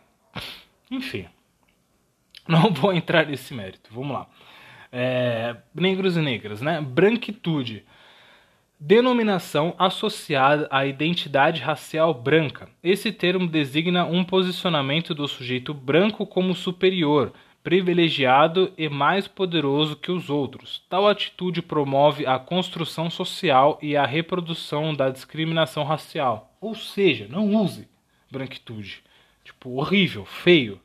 enfim. 0.91 1.27
Não 2.47 2.73
vou 2.73 2.93
entrar 2.93 3.27
nesse 3.27 3.55
mérito. 3.55 3.91
Vamos 3.93 4.13
lá. 4.13 4.27
É, 4.93 5.57
negros 5.75 6.17
e 6.17 6.21
negras, 6.21 6.61
né? 6.61 6.81
Branquitude. 6.81 7.85
Denominação 8.79 9.75
associada 9.79 10.69
à 10.71 10.85
identidade 10.85 11.63
racial 11.63 12.13
branca. 12.13 12.69
Esse 12.83 13.11
termo 13.11 13.47
designa 13.47 14.05
um 14.05 14.23
posicionamento 14.23 15.15
do 15.15 15.27
sujeito 15.27 15.73
branco 15.73 16.27
como 16.27 16.55
superior, 16.55 17.33
privilegiado 17.63 18.73
e 18.77 18.89
mais 18.91 19.27
poderoso 19.27 19.97
que 19.97 20.13
os 20.13 20.29
outros. 20.29 20.85
Tal 20.89 21.09
atitude 21.09 21.63
promove 21.63 22.27
a 22.27 22.39
construção 22.39 23.09
social 23.09 23.79
e 23.81 23.97
a 23.97 24.05
reprodução 24.05 24.95
da 24.95 25.09
discriminação 25.09 25.83
racial. 25.83 26.55
Ou 26.61 26.75
seja, 26.75 27.27
não 27.29 27.55
use 27.55 27.89
branquitude. 28.31 29.03
Tipo, 29.43 29.79
horrível, 29.79 30.27
feio. 30.27 30.79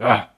Ah. 0.00 0.31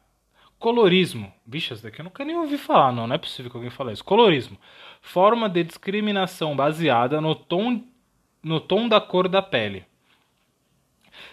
Colorismo. 0.64 1.30
Vixe, 1.46 1.74
essa 1.74 1.82
daqui 1.82 2.00
eu 2.00 2.04
nunca 2.04 2.24
nem 2.24 2.38
ouvi 2.38 2.56
falar, 2.56 2.90
não. 2.90 3.06
Não 3.06 3.14
é 3.14 3.18
possível 3.18 3.50
que 3.50 3.56
alguém 3.58 3.68
fale 3.68 3.92
isso. 3.92 4.02
Colorismo. 4.02 4.56
Forma 5.02 5.46
de 5.46 5.62
discriminação 5.62 6.56
baseada 6.56 7.20
no 7.20 7.34
tom, 7.34 7.84
no 8.42 8.58
tom 8.58 8.88
da 8.88 8.98
cor 8.98 9.28
da 9.28 9.42
pele. 9.42 9.84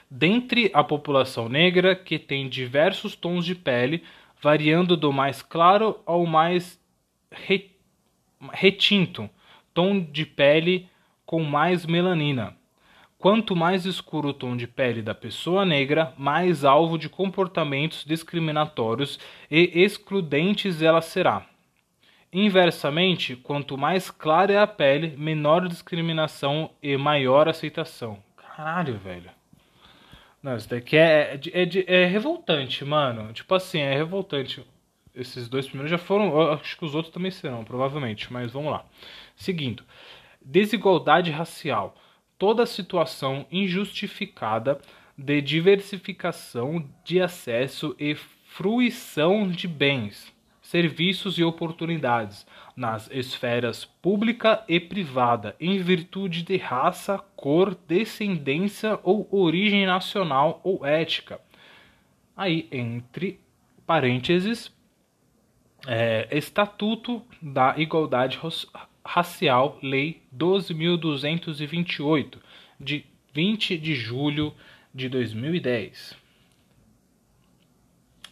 Dentre 0.10 0.70
a 0.74 0.84
população 0.84 1.48
negra, 1.48 1.96
que 1.96 2.20
tem 2.20 2.50
diversos 2.50 3.16
tons 3.16 3.46
de 3.46 3.56
pele, 3.56 4.04
variando 4.42 4.98
do 4.98 5.14
mais 5.14 5.42
claro 5.42 6.02
ao 6.06 6.26
mais 6.26 6.78
re, 7.32 7.72
retinto, 8.52 9.30
tom 9.74 9.98
de 10.02 10.26
pele 10.26 10.90
com 11.26 11.42
mais 11.42 11.86
melanina. 11.86 12.58
Quanto 13.22 13.56
mais 13.56 13.86
escuro 13.86 14.30
o 14.30 14.34
tom 14.34 14.58
de 14.58 14.66
pele 14.66 15.00
da 15.00 15.14
pessoa 15.14 15.64
negra, 15.64 16.12
mais 16.18 16.66
alvo 16.66 16.98
de 16.98 17.08
comportamentos 17.08 18.04
discriminatórios 18.04 19.20
e 19.50 19.84
excludentes 19.84 20.82
ela 20.82 21.04
será. 21.04 21.46
Inversamente, 22.34 23.36
quanto 23.36 23.78
mais 23.78 24.10
clara 24.10 24.54
é 24.54 24.58
a 24.58 24.66
pele, 24.66 25.16
menor 25.18 25.68
discriminação 25.68 26.72
e 26.82 26.98
maior 26.98 27.48
aceitação. 27.48 28.18
Caralho, 28.36 28.98
velho. 28.98 29.30
Não, 30.42 30.56
isso 30.56 30.68
daqui 30.68 30.98
é, 30.98 31.40
é, 31.54 31.62
é, 31.62 32.02
é 32.02 32.06
revoltante, 32.08 32.84
mano. 32.84 33.32
Tipo 33.34 33.54
assim, 33.54 33.82
é 33.82 33.94
revoltante. 33.94 34.66
esses 35.14 35.48
dois 35.48 35.68
primeiros 35.68 35.92
já 35.92 36.00
foram, 36.00 36.54
acho 36.54 36.76
que 36.76 36.86
os 36.86 36.96
outros 36.96 37.14
também 37.14 37.30
serão, 37.30 37.64
provavelmente, 37.64 38.34
mas 38.34 38.52
vamos 38.52 38.72
lá. 38.72 38.84
Seguindo, 39.36 39.84
desigualdade 40.44 41.30
racial. 41.30 41.96
Toda 42.42 42.66
situação 42.66 43.46
injustificada 43.52 44.82
de 45.16 45.40
diversificação 45.44 46.84
de 47.04 47.22
acesso 47.22 47.96
e 48.00 48.16
fruição 48.16 49.48
de 49.48 49.68
bens, 49.68 50.34
serviços 50.60 51.38
e 51.38 51.44
oportunidades 51.44 52.48
nas 52.76 53.08
esferas 53.12 53.86
pública 53.86 54.64
e 54.68 54.80
privada, 54.80 55.56
em 55.60 55.78
virtude 55.78 56.42
de 56.42 56.58
raça, 56.58 57.20
cor, 57.36 57.76
descendência 57.88 59.00
ou 59.04 59.28
origem 59.30 59.86
nacional 59.86 60.60
ou 60.64 60.84
ética. 60.84 61.40
Aí, 62.36 62.68
entre 62.72 63.40
parênteses, 63.86 64.76
é, 65.86 66.28
Estatuto 66.32 67.22
da 67.40 67.76
Igualdade 67.78 68.38
Racial, 69.04 69.80
Lei 69.82 70.22
12.228, 70.36 72.38
de 72.80 73.06
20 73.34 73.78
de 73.78 73.96
julho 73.96 74.54
de 74.94 75.10
2010. 75.10 76.16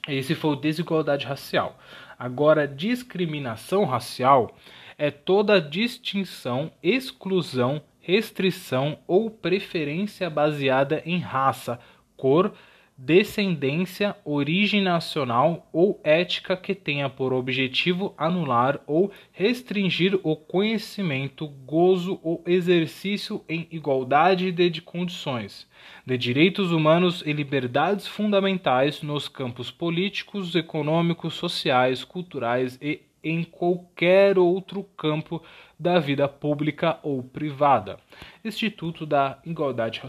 Esse 0.07 0.35
foi 0.35 0.51
o 0.51 0.55
desigualdade 0.55 1.25
racial. 1.25 1.77
Agora, 2.17 2.65
discriminação 2.67 3.85
racial 3.85 4.55
é 4.97 5.11
toda 5.11 5.61
distinção, 5.61 6.71
exclusão, 6.81 7.81
restrição 7.99 8.99
ou 9.07 9.29
preferência 9.29 10.29
baseada 10.29 11.01
em 11.05 11.19
raça, 11.19 11.79
cor, 12.17 12.53
descendência, 13.01 14.13
origem 14.25 14.82
nacional 14.82 15.70
ou 15.72 16.01
ética 16.03 16.58
que 16.58 16.75
tenha 16.75 17.10
por 17.10 17.32
objetivo 17.32 18.13
anular 18.18 18.82
ou 18.86 19.10
restringir 19.32 20.20
o 20.22 20.36
conhecimento, 20.36 21.48
gozo 21.48 22.20
ou 22.22 22.44
exercício 22.46 23.44
em 23.48 23.65
igualdade 23.72 24.51
de 24.51 24.82
condições, 24.82 25.65
de 26.06 26.18
direitos 26.18 26.74
humanos 26.74 27.24
e 27.25 27.32
liberdades 27.32 28.06
fundamentais 28.06 29.01
nos 29.01 29.29
campos 29.29 29.72
políticos, 29.72 30.53
econômicos, 30.53 31.36
sociais, 31.36 32.03
culturais 32.03 32.77
e 32.82 33.09
em 33.23 33.43
qualquer 33.43 34.38
outro 34.38 34.83
campo 34.95 35.43
da 35.77 35.99
vida 35.99 36.27
pública 36.27 36.99
ou 37.03 37.23
privada. 37.23 37.99
Instituto 38.43 39.05
da 39.05 39.39
Igualdade 39.45 40.01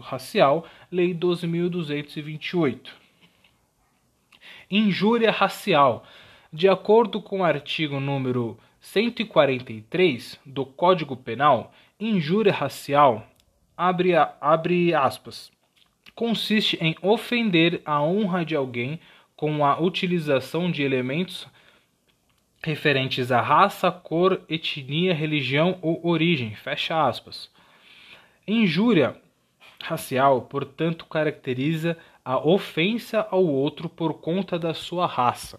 Racial, 0.00 0.66
Lei 0.90 1.14
12.228. 1.14 2.90
Injúria 4.70 5.30
racial. 5.30 6.04
De 6.52 6.68
acordo 6.68 7.20
com 7.20 7.40
o 7.40 7.44
artigo 7.44 8.00
número 8.00 8.58
143 8.80 10.38
do 10.44 10.66
Código 10.66 11.16
Penal, 11.16 11.72
injúria 11.98 12.52
racial 12.52 13.26
abre, 13.76 14.12
abre 14.40 14.94
aspas, 14.94 15.50
consiste 16.14 16.76
em 16.80 16.94
ofender 17.02 17.80
a 17.84 18.02
honra 18.02 18.44
de 18.44 18.54
alguém 18.54 19.00
com 19.34 19.64
a 19.64 19.80
utilização 19.80 20.70
de 20.70 20.82
elementos 20.82 21.46
referentes 22.62 23.32
à 23.32 23.40
raça, 23.40 23.90
cor, 23.90 24.40
etnia, 24.48 25.12
religião 25.12 25.78
ou 25.82 26.00
origem. 26.06 26.54
Fecha 26.54 27.06
aspas. 27.06 27.50
Injúria 28.46 29.16
racial, 29.82 30.42
portanto, 30.42 31.06
caracteriza 31.06 31.96
a 32.24 32.38
ofensa 32.38 33.26
ao 33.30 33.44
outro 33.44 33.88
por 33.88 34.14
conta 34.14 34.58
da 34.58 34.72
sua 34.72 35.06
raça. 35.06 35.58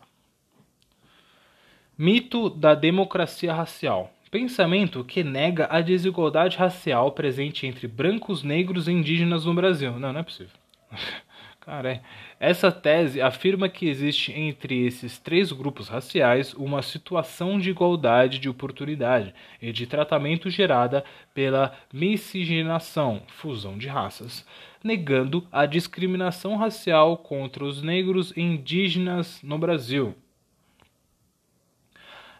Mito 1.97 2.49
da 2.49 2.73
democracia 2.73 3.53
racial. 3.53 4.11
Pensamento 4.31 5.03
que 5.03 5.23
nega 5.23 5.67
a 5.69 5.79
desigualdade 5.81 6.57
racial 6.57 7.11
presente 7.11 7.67
entre 7.67 7.87
brancos, 7.87 8.41
negros 8.41 8.87
e 8.87 8.91
indígenas 8.91 9.45
no 9.45 9.53
Brasil. 9.53 9.91
Não, 9.99 10.11
não 10.11 10.19
é 10.19 10.23
possível. 10.23 10.57
Cara, 11.65 11.93
é. 11.93 12.01
essa 12.41 12.69
tese 12.69 13.21
afirma 13.21 13.69
que 13.69 13.87
existe 13.87 14.33
entre 14.33 14.85
esses 14.85 15.17
três 15.17 15.49
grupos 15.53 15.87
raciais 15.87 16.53
uma 16.55 16.81
situação 16.81 17.57
de 17.57 17.69
igualdade 17.69 18.37
de 18.37 18.49
oportunidade 18.49 19.33
e 19.61 19.71
de 19.71 19.87
tratamento 19.87 20.49
gerada 20.49 21.05
pela 21.33 21.73
miscigenação, 21.93 23.23
fusão 23.27 23.77
de 23.77 23.87
raças, 23.87 24.45
negando 24.83 25.47
a 25.49 25.65
discriminação 25.65 26.57
racial 26.57 27.15
contra 27.15 27.63
os 27.63 27.81
negros 27.81 28.33
e 28.35 28.41
indígenas 28.41 29.39
no 29.41 29.57
Brasil. 29.57 30.13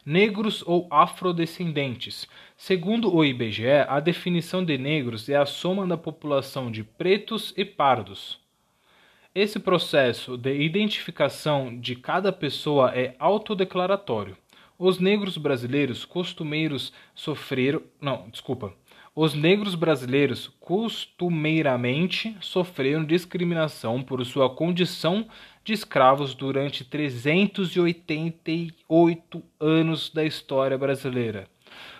Negros 0.06 0.62
ou 0.68 0.86
afrodescendentes. 0.92 2.28
Segundo 2.58 3.16
o 3.16 3.24
IBGE, 3.24 3.88
a 3.88 4.02
definição 4.02 4.66
de 4.66 4.78
negros 4.78 5.30
é 5.30 5.38
a 5.38 5.46
soma 5.46 5.88
da 5.88 5.96
população 5.96 6.70
de 6.70 6.84
pretos 6.84 7.54
e 7.56 7.64
pardos 7.64 8.42
esse 9.36 9.60
processo 9.60 10.38
de 10.38 10.62
identificação 10.62 11.80
de 11.80 11.96
cada 11.96 12.32
pessoa 12.32 12.91
é 12.96 13.15
autodeclaratório. 13.17 14.38
Os 14.78 15.00
negros 15.00 15.38
brasileiros 15.38 16.06
costumeiros 16.06 16.93
sofreram. 17.15 17.82
Não, 18.00 18.30
desculpa. 18.30 18.72
Os 19.15 19.34
negros 19.34 19.74
brasileiros 19.76 20.52
costumeiramente 20.60 22.36
sofreram 22.41 23.06
discriminação 23.06 24.04
por 24.04 24.24
sua 24.26 24.50
condição 24.50 25.28
de 25.63 25.72
escravos 25.74 26.36
durante 26.36 26.84
388 26.84 29.43
anos 29.60 30.10
da 30.12 30.26
história 30.26 30.78
brasileira. 30.78 31.48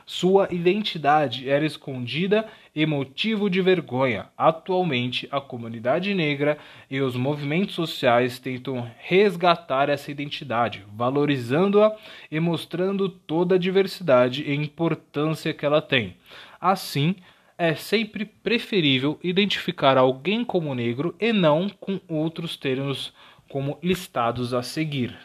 Sua 0.06 0.48
identidade 0.52 1.50
era 1.50 1.66
escondida 1.66 2.46
e 2.76 2.86
motivo 2.86 3.50
de 3.50 3.62
vergonha. 3.62 4.28
Atualmente, 4.38 5.28
a 5.32 5.40
comunidade 5.40 6.14
negra 6.14 6.58
e 6.90 7.00
os 7.00 7.16
movimentos 7.16 7.76
sociais 7.76 8.40
tentam 8.40 8.90
resgatar 9.00 9.90
essa 9.90 10.12
identidade, 10.12 10.84
valorizando-a 10.94 11.96
e 12.30 12.40
mostrando 12.40 13.08
toda 13.08 13.56
a 13.56 13.60
diversidade 13.60 14.44
e 14.44 14.54
importância 14.54 15.54
que 15.54 15.66
ela 15.66 15.82
tem. 15.82 16.18
Assim, 16.60 17.16
é 17.58 17.76
sempre 17.76 18.26
preferível 18.26 19.20
identificar 19.24 19.98
alguém 19.98 20.44
como 20.44 20.74
negro 20.74 21.16
e 21.20 21.32
não 21.32 21.70
com 21.70 22.00
outros 22.08 22.58
termos 22.58 23.14
como 23.50 23.78
listados 23.82 24.54
a 24.54 24.64
seguir. 24.64 25.16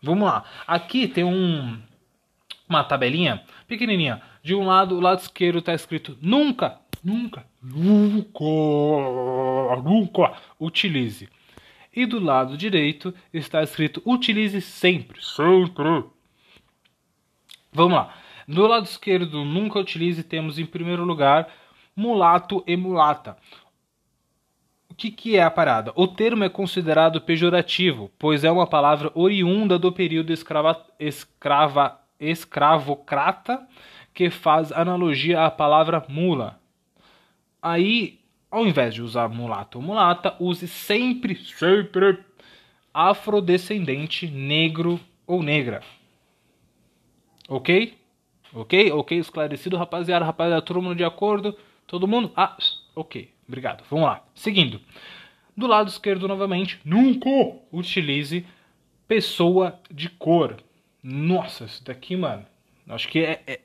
Vamos 0.00 0.24
lá. 0.24 0.44
Aqui 0.66 1.06
tem 1.06 1.24
um 1.24 1.78
uma 2.72 2.84
tabelinha 2.84 3.42
pequenininha. 3.68 4.22
De 4.42 4.54
um 4.54 4.66
lado, 4.66 4.96
o 4.96 5.00
lado 5.00 5.20
esquerdo 5.20 5.58
está 5.58 5.74
escrito 5.74 6.16
nunca, 6.20 6.78
nunca, 7.02 7.46
nunca, 7.62 8.42
nunca 9.82 10.32
utilize. 10.58 11.28
E 11.94 12.06
do 12.06 12.18
lado 12.18 12.56
direito 12.56 13.14
está 13.32 13.62
escrito 13.62 14.02
utilize 14.06 14.60
sempre, 14.60 15.22
sempre. 15.22 16.04
Vamos 17.72 17.92
lá. 17.92 18.14
Do 18.48 18.66
lado 18.66 18.84
esquerdo, 18.84 19.44
nunca 19.44 19.78
utilize, 19.78 20.22
temos 20.22 20.58
em 20.58 20.66
primeiro 20.66 21.04
lugar 21.04 21.48
mulato 21.94 22.64
e 22.66 22.76
mulata. 22.76 23.36
O 24.90 24.94
que, 24.94 25.10
que 25.10 25.36
é 25.36 25.42
a 25.42 25.50
parada? 25.50 25.92
O 25.96 26.06
termo 26.06 26.44
é 26.44 26.48
considerado 26.48 27.20
pejorativo, 27.20 28.10
pois 28.18 28.44
é 28.44 28.50
uma 28.50 28.66
palavra 28.66 29.10
oriunda 29.14 29.78
do 29.78 29.90
período 29.90 30.32
escrava, 30.32 30.84
escrava 31.00 31.98
escravocrata, 32.22 33.66
que 34.14 34.30
faz 34.30 34.70
analogia 34.72 35.44
à 35.44 35.50
palavra 35.50 36.04
mula. 36.08 36.60
Aí, 37.60 38.20
ao 38.50 38.66
invés 38.66 38.94
de 38.94 39.02
usar 39.02 39.28
mulato 39.28 39.78
ou 39.78 39.84
mulata, 39.84 40.36
use 40.38 40.68
sempre, 40.68 41.36
sempre 41.36 42.18
afrodescendente, 42.92 44.26
negro 44.26 45.00
ou 45.26 45.42
negra. 45.42 45.82
Ok? 47.48 47.98
Ok? 48.54 48.92
Ok, 48.92 49.18
esclarecido, 49.18 49.76
rapaziada, 49.76 50.24
rapaziada, 50.24 50.60
todo 50.62 50.82
mundo 50.82 50.94
de 50.94 51.04
acordo? 51.04 51.56
Todo 51.86 52.06
mundo? 52.06 52.30
Ah, 52.36 52.56
ok, 52.94 53.30
obrigado. 53.48 53.84
Vamos 53.90 54.06
lá. 54.06 54.24
Seguindo. 54.34 54.80
Do 55.56 55.66
lado 55.66 55.88
esquerdo, 55.88 56.28
novamente, 56.28 56.80
nunca 56.84 57.28
utilize 57.70 58.46
pessoa 59.06 59.78
de 59.90 60.08
cor. 60.08 60.56
Nossa, 61.02 61.64
isso 61.64 61.84
daqui, 61.84 62.16
mano. 62.16 62.46
Acho 62.88 63.08
que 63.08 63.20
é, 63.20 63.42
é, 63.46 63.60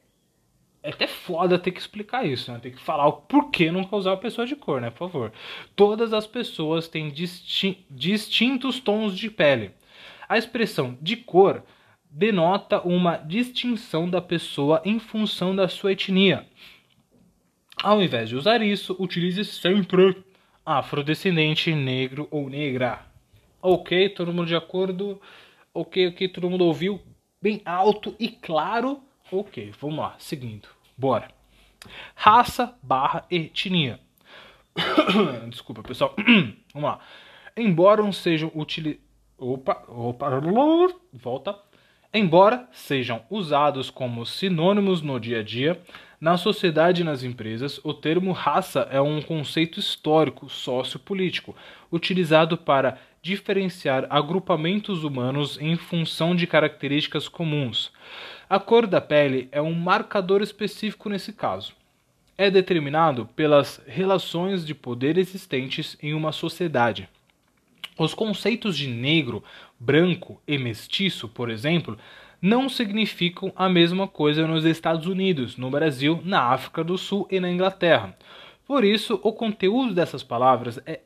é, 0.83 0.89
até 0.89 1.05
foda 1.05 1.59
ter 1.59 1.71
que 1.71 1.79
explicar 1.79 2.25
isso, 2.25 2.51
né? 2.51 2.59
Tem 2.59 2.71
que 2.71 2.81
falar 2.81 3.07
o 3.07 3.13
porquê 3.13 3.71
não 3.71 3.87
usar 3.91 4.13
a 4.13 4.17
pessoa 4.17 4.47
de 4.47 4.55
cor, 4.55 4.81
né? 4.81 4.89
Por 4.89 5.09
favor. 5.09 5.31
Todas 5.75 6.13
as 6.13 6.25
pessoas 6.25 6.87
têm 6.87 7.09
disti 7.09 7.85
distintos 7.89 8.79
tons 8.79 9.15
de 9.15 9.29
pele. 9.29 9.71
A 10.27 10.37
expressão 10.37 10.97
de 11.01 11.15
cor 11.15 11.63
denota 12.09 12.81
uma 12.81 13.17
distinção 13.17 14.09
da 14.09 14.21
pessoa 14.21 14.81
em 14.83 14.99
função 14.99 15.55
da 15.55 15.67
sua 15.67 15.91
etnia. 15.91 16.47
Ao 17.83 18.01
invés 18.01 18.29
de 18.29 18.35
usar 18.35 18.61
isso, 18.61 18.95
utilize 18.97 19.43
sempre 19.45 20.23
afrodescendente, 20.65 21.73
negro 21.75 22.27
ou 22.31 22.49
negra. 22.49 23.05
Ok, 23.61 24.09
todo 24.09 24.33
mundo 24.33 24.47
de 24.47 24.55
acordo? 24.55 25.21
Ok, 25.73 26.07
ok, 26.07 26.27
todo 26.29 26.49
mundo 26.49 26.65
ouviu 26.65 26.99
bem 27.41 27.61
alto 27.65 28.15
e 28.19 28.29
claro. 28.29 29.01
Ok, 29.31 29.73
vamos 29.79 29.99
lá, 29.99 30.15
seguindo. 30.17 30.67
Bora. 30.97 31.29
Raça 32.15 32.75
barra 32.81 33.25
etnia. 33.29 33.99
Desculpa, 35.49 35.83
pessoal. 35.83 36.15
vamos 36.73 36.89
lá. 36.89 36.99
Embora 37.55 38.01
não 38.01 38.11
sejam 38.11 38.51
utilizados. 38.53 39.05
Opa, 39.37 39.83
opa, 39.87 40.41
volta. 41.13 41.55
Embora 42.11 42.67
sejam 42.71 43.21
usados 43.29 43.91
como 43.91 44.25
sinônimos 44.25 45.03
no 45.03 45.19
dia 45.19 45.41
a 45.41 45.43
dia, 45.43 45.79
na 46.19 46.37
sociedade 46.37 47.01
e 47.01 47.05
nas 47.05 47.21
empresas, 47.21 47.79
o 47.83 47.93
termo 47.93 48.31
raça 48.31 48.87
é 48.89 48.99
um 48.99 49.21
conceito 49.21 49.79
histórico 49.79 50.49
sociopolítico, 50.49 51.55
utilizado 51.91 52.57
para 52.57 52.97
diferenciar 53.27 54.07
agrupamentos 54.09 55.03
humanos 55.03 55.57
em 55.59 55.75
função 55.75 56.33
de 56.33 56.47
características 56.47 57.27
comuns. 57.27 57.91
A 58.49 58.57
cor 58.57 58.87
da 58.87 59.01
pele 59.01 59.49
é 59.51 59.61
um 59.61 59.73
marcador 59.73 60.41
específico 60.41 61.09
nesse 61.09 61.33
caso. 61.33 61.73
É 62.37 62.49
determinado 62.49 63.25
pelas 63.35 63.81
relações 63.85 64.65
de 64.65 64.73
poder 64.73 65.17
existentes 65.17 65.97
em 66.01 66.13
uma 66.13 66.31
sociedade. 66.31 67.09
Os 67.99 68.13
conceitos 68.13 68.77
de 68.77 68.87
negro, 68.87 69.43
branco 69.77 70.41
e 70.47 70.57
mestiço, 70.57 71.27
por 71.27 71.49
exemplo, 71.49 71.97
não 72.41 72.69
significam 72.69 73.51
a 73.57 73.67
mesma 73.67 74.07
coisa 74.07 74.47
nos 74.47 74.63
Estados 74.63 75.05
Unidos, 75.05 75.57
no 75.57 75.69
Brasil, 75.69 76.21
na 76.23 76.43
África 76.43 76.81
do 76.81 76.97
Sul 76.97 77.27
e 77.29 77.41
na 77.41 77.51
Inglaterra. 77.51 78.17
Por 78.65 78.85
isso, 78.85 79.19
o 79.21 79.33
conteúdo 79.33 79.93
dessas 79.93 80.23
palavras 80.23 80.79
é 80.85 81.01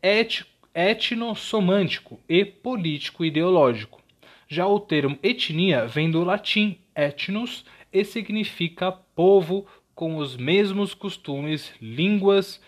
etnossomântico 0.74 2.20
e 2.28 2.46
político-ideológico. 2.46 4.02
Já 4.48 4.68
o 4.68 4.80
termo 4.80 5.18
etnia 5.24 5.86
vem 5.88 6.12
do 6.12 6.24
latim 6.24 6.78
etnos 6.96 7.66
e 7.92 8.04
significa 8.04 8.92
povo 8.92 9.66
com 9.94 10.18
os 10.18 10.36
mesmos 10.38 10.94
costumes, 10.94 11.74
línguas, 11.82 12.62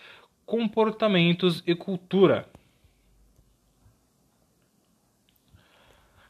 comportamentos 0.46 1.62
e 1.66 1.74
cultura. 1.74 2.48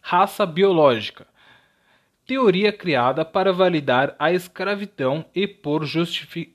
Raça 0.01 0.45
biológica 0.45 1.27
teoria 2.27 2.73
criada 2.73 3.25
para 3.25 3.53
validar 3.53 4.17
a 4.19 4.33
escravidão 4.33 5.25
e, 5.35 5.43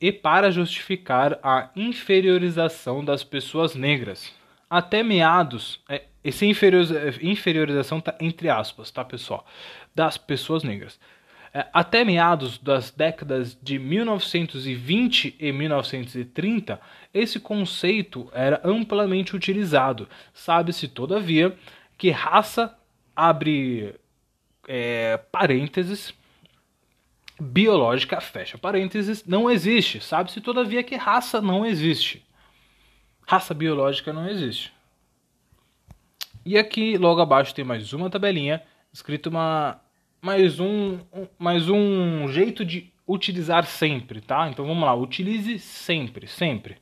e 0.01 0.11
para 0.11 0.51
justificar 0.51 1.39
a 1.43 1.69
inferiorização 1.75 3.05
das 3.05 3.23
pessoas 3.23 3.75
negras. 3.75 4.38
Até 4.69 5.01
meados, 5.01 5.79
é, 5.89 6.03
essa 6.23 6.45
inferiorização 6.45 7.97
está 7.97 8.15
entre 8.19 8.49
aspas, 8.49 8.91
tá 8.91 9.03
pessoal? 9.03 9.45
Das 9.95 10.17
pessoas 10.17 10.63
negras. 10.63 10.99
É, 11.51 11.65
até 11.73 12.05
meados 12.05 12.59
das 12.59 12.91
décadas 12.91 13.57
de 13.59 13.79
1920 13.79 15.35
e 15.39 15.51
1930, 15.51 16.79
esse 17.11 17.39
conceito 17.39 18.29
era 18.33 18.61
amplamente 18.63 19.35
utilizado. 19.35 20.07
Sabe-se, 20.31 20.87
todavia, 20.87 21.57
que 21.97 22.11
raça 22.11 22.77
abre 23.15 23.95
é, 24.67 25.17
parênteses, 25.31 26.13
biológica, 27.41 28.21
fecha 28.21 28.57
parênteses, 28.57 29.25
não 29.25 29.49
existe. 29.49 29.99
Sabe-se, 29.99 30.39
todavia, 30.39 30.83
que 30.83 30.95
raça 30.95 31.41
não 31.41 31.65
existe. 31.65 32.23
Raça 33.29 33.53
biológica 33.53 34.11
não 34.11 34.27
existe. 34.27 34.73
E 36.43 36.57
aqui, 36.57 36.97
logo 36.97 37.21
abaixo, 37.21 37.53
tem 37.53 37.63
mais 37.63 37.93
uma 37.93 38.09
tabelinha, 38.09 38.59
escrito 38.91 39.29
uma, 39.29 39.79
mais, 40.19 40.59
um, 40.59 40.97
mais 41.37 41.69
um 41.69 42.27
jeito 42.29 42.65
de 42.65 42.91
utilizar 43.07 43.67
sempre, 43.67 44.19
tá? 44.19 44.49
Então 44.49 44.65
vamos 44.65 44.83
lá, 44.83 44.95
utilize 44.95 45.59
sempre, 45.59 46.25
sempre. 46.25 46.77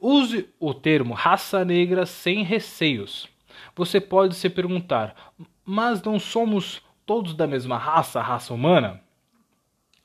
Use 0.00 0.48
o 0.58 0.72
termo 0.72 1.12
raça 1.12 1.62
negra 1.66 2.06
sem 2.06 2.42
receios. 2.42 3.28
Você 3.76 4.00
pode 4.00 4.36
se 4.36 4.48
perguntar, 4.48 5.34
mas 5.66 6.02
não 6.02 6.18
somos 6.18 6.80
todos 7.04 7.34
da 7.34 7.46
mesma 7.46 7.76
raça, 7.76 8.22
raça 8.22 8.54
humana? 8.54 9.02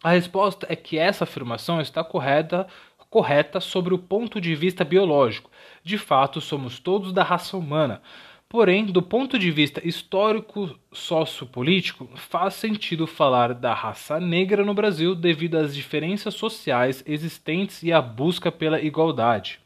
A 0.04 0.10
resposta 0.10 0.68
é 0.70 0.76
que 0.76 0.98
essa 0.98 1.24
afirmação 1.24 1.80
está 1.80 2.04
correta, 2.04 2.68
correta 3.10 3.60
sobre 3.60 3.94
o 3.94 3.98
ponto 3.98 4.40
de 4.40 4.56
vista 4.56 4.84
biológico. 4.84 5.50
De 5.84 5.98
fato, 5.98 6.40
somos 6.40 6.80
todos 6.80 7.12
da 7.12 7.24
raça 7.24 7.58
humana. 7.58 8.02
Porém, 8.48 8.86
do 8.86 9.02
ponto 9.02 9.38
de 9.38 9.52
vista 9.52 9.88
histórico 9.88 10.76
sociopolítico, 10.92 12.10
faz 12.16 12.56
sentido 12.56 13.06
falar 13.06 13.54
da 13.54 13.76
raça 13.76 14.20
negra 14.20 14.66
no 14.66 14.74
Brasil 14.74 15.14
devido 15.14 15.56
às 15.56 15.76
diferenças 15.76 16.34
sociais 16.34 17.04
existentes 17.06 17.84
e 17.84 17.94
à 17.94 18.02
busca 18.02 18.52
pela 18.52 18.82
igualdade. 18.82 19.60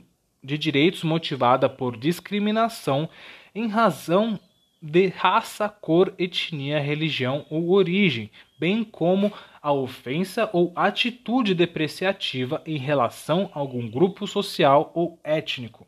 de 0.43 0.57
direitos 0.57 1.03
motivada 1.03 1.69
por 1.69 1.95
discriminação 1.95 3.07
em 3.53 3.67
razão 3.67 4.39
de 4.81 5.07
raça, 5.07 5.67
cor, 5.67 6.13
etnia, 6.17 6.79
religião 6.79 7.45
ou 7.49 7.71
origem, 7.71 8.29
bem 8.59 8.83
como 8.83 9.31
a 9.61 9.71
ofensa 9.71 10.49
ou 10.53 10.71
atitude 10.75 11.55
depreciativa 11.55 12.61
em 12.65 12.77
relação 12.77 13.49
a 13.53 13.59
algum 13.59 13.89
grupo 13.89 14.27
social 14.27 14.91
ou 14.93 15.19
étnico. 15.23 15.87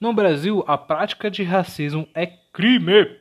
No 0.00 0.12
Brasil, 0.12 0.64
a 0.66 0.76
prática 0.78 1.30
de 1.30 1.42
racismo 1.42 2.08
é 2.14 2.26
crime 2.26 3.20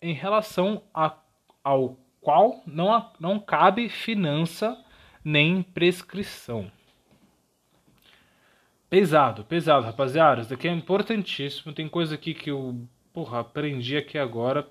em 0.00 0.12
relação 0.12 0.82
a, 0.94 1.16
ao 1.62 1.98
qual 2.20 2.62
não, 2.66 3.10
não 3.18 3.38
cabe 3.38 3.88
finança 3.88 4.78
nem 5.24 5.62
prescrição. 5.62 6.70
Pesado, 8.88 9.44
pesado, 9.44 9.86
rapaziada. 9.86 10.42
Isso 10.42 10.50
daqui 10.50 10.68
é 10.68 10.72
importantíssimo. 10.72 11.72
Tem 11.72 11.88
coisa 11.88 12.14
aqui 12.14 12.34
que 12.34 12.50
eu 12.50 12.86
porra, 13.12 13.40
aprendi 13.40 13.96
aqui 13.96 14.18
agora. 14.18 14.66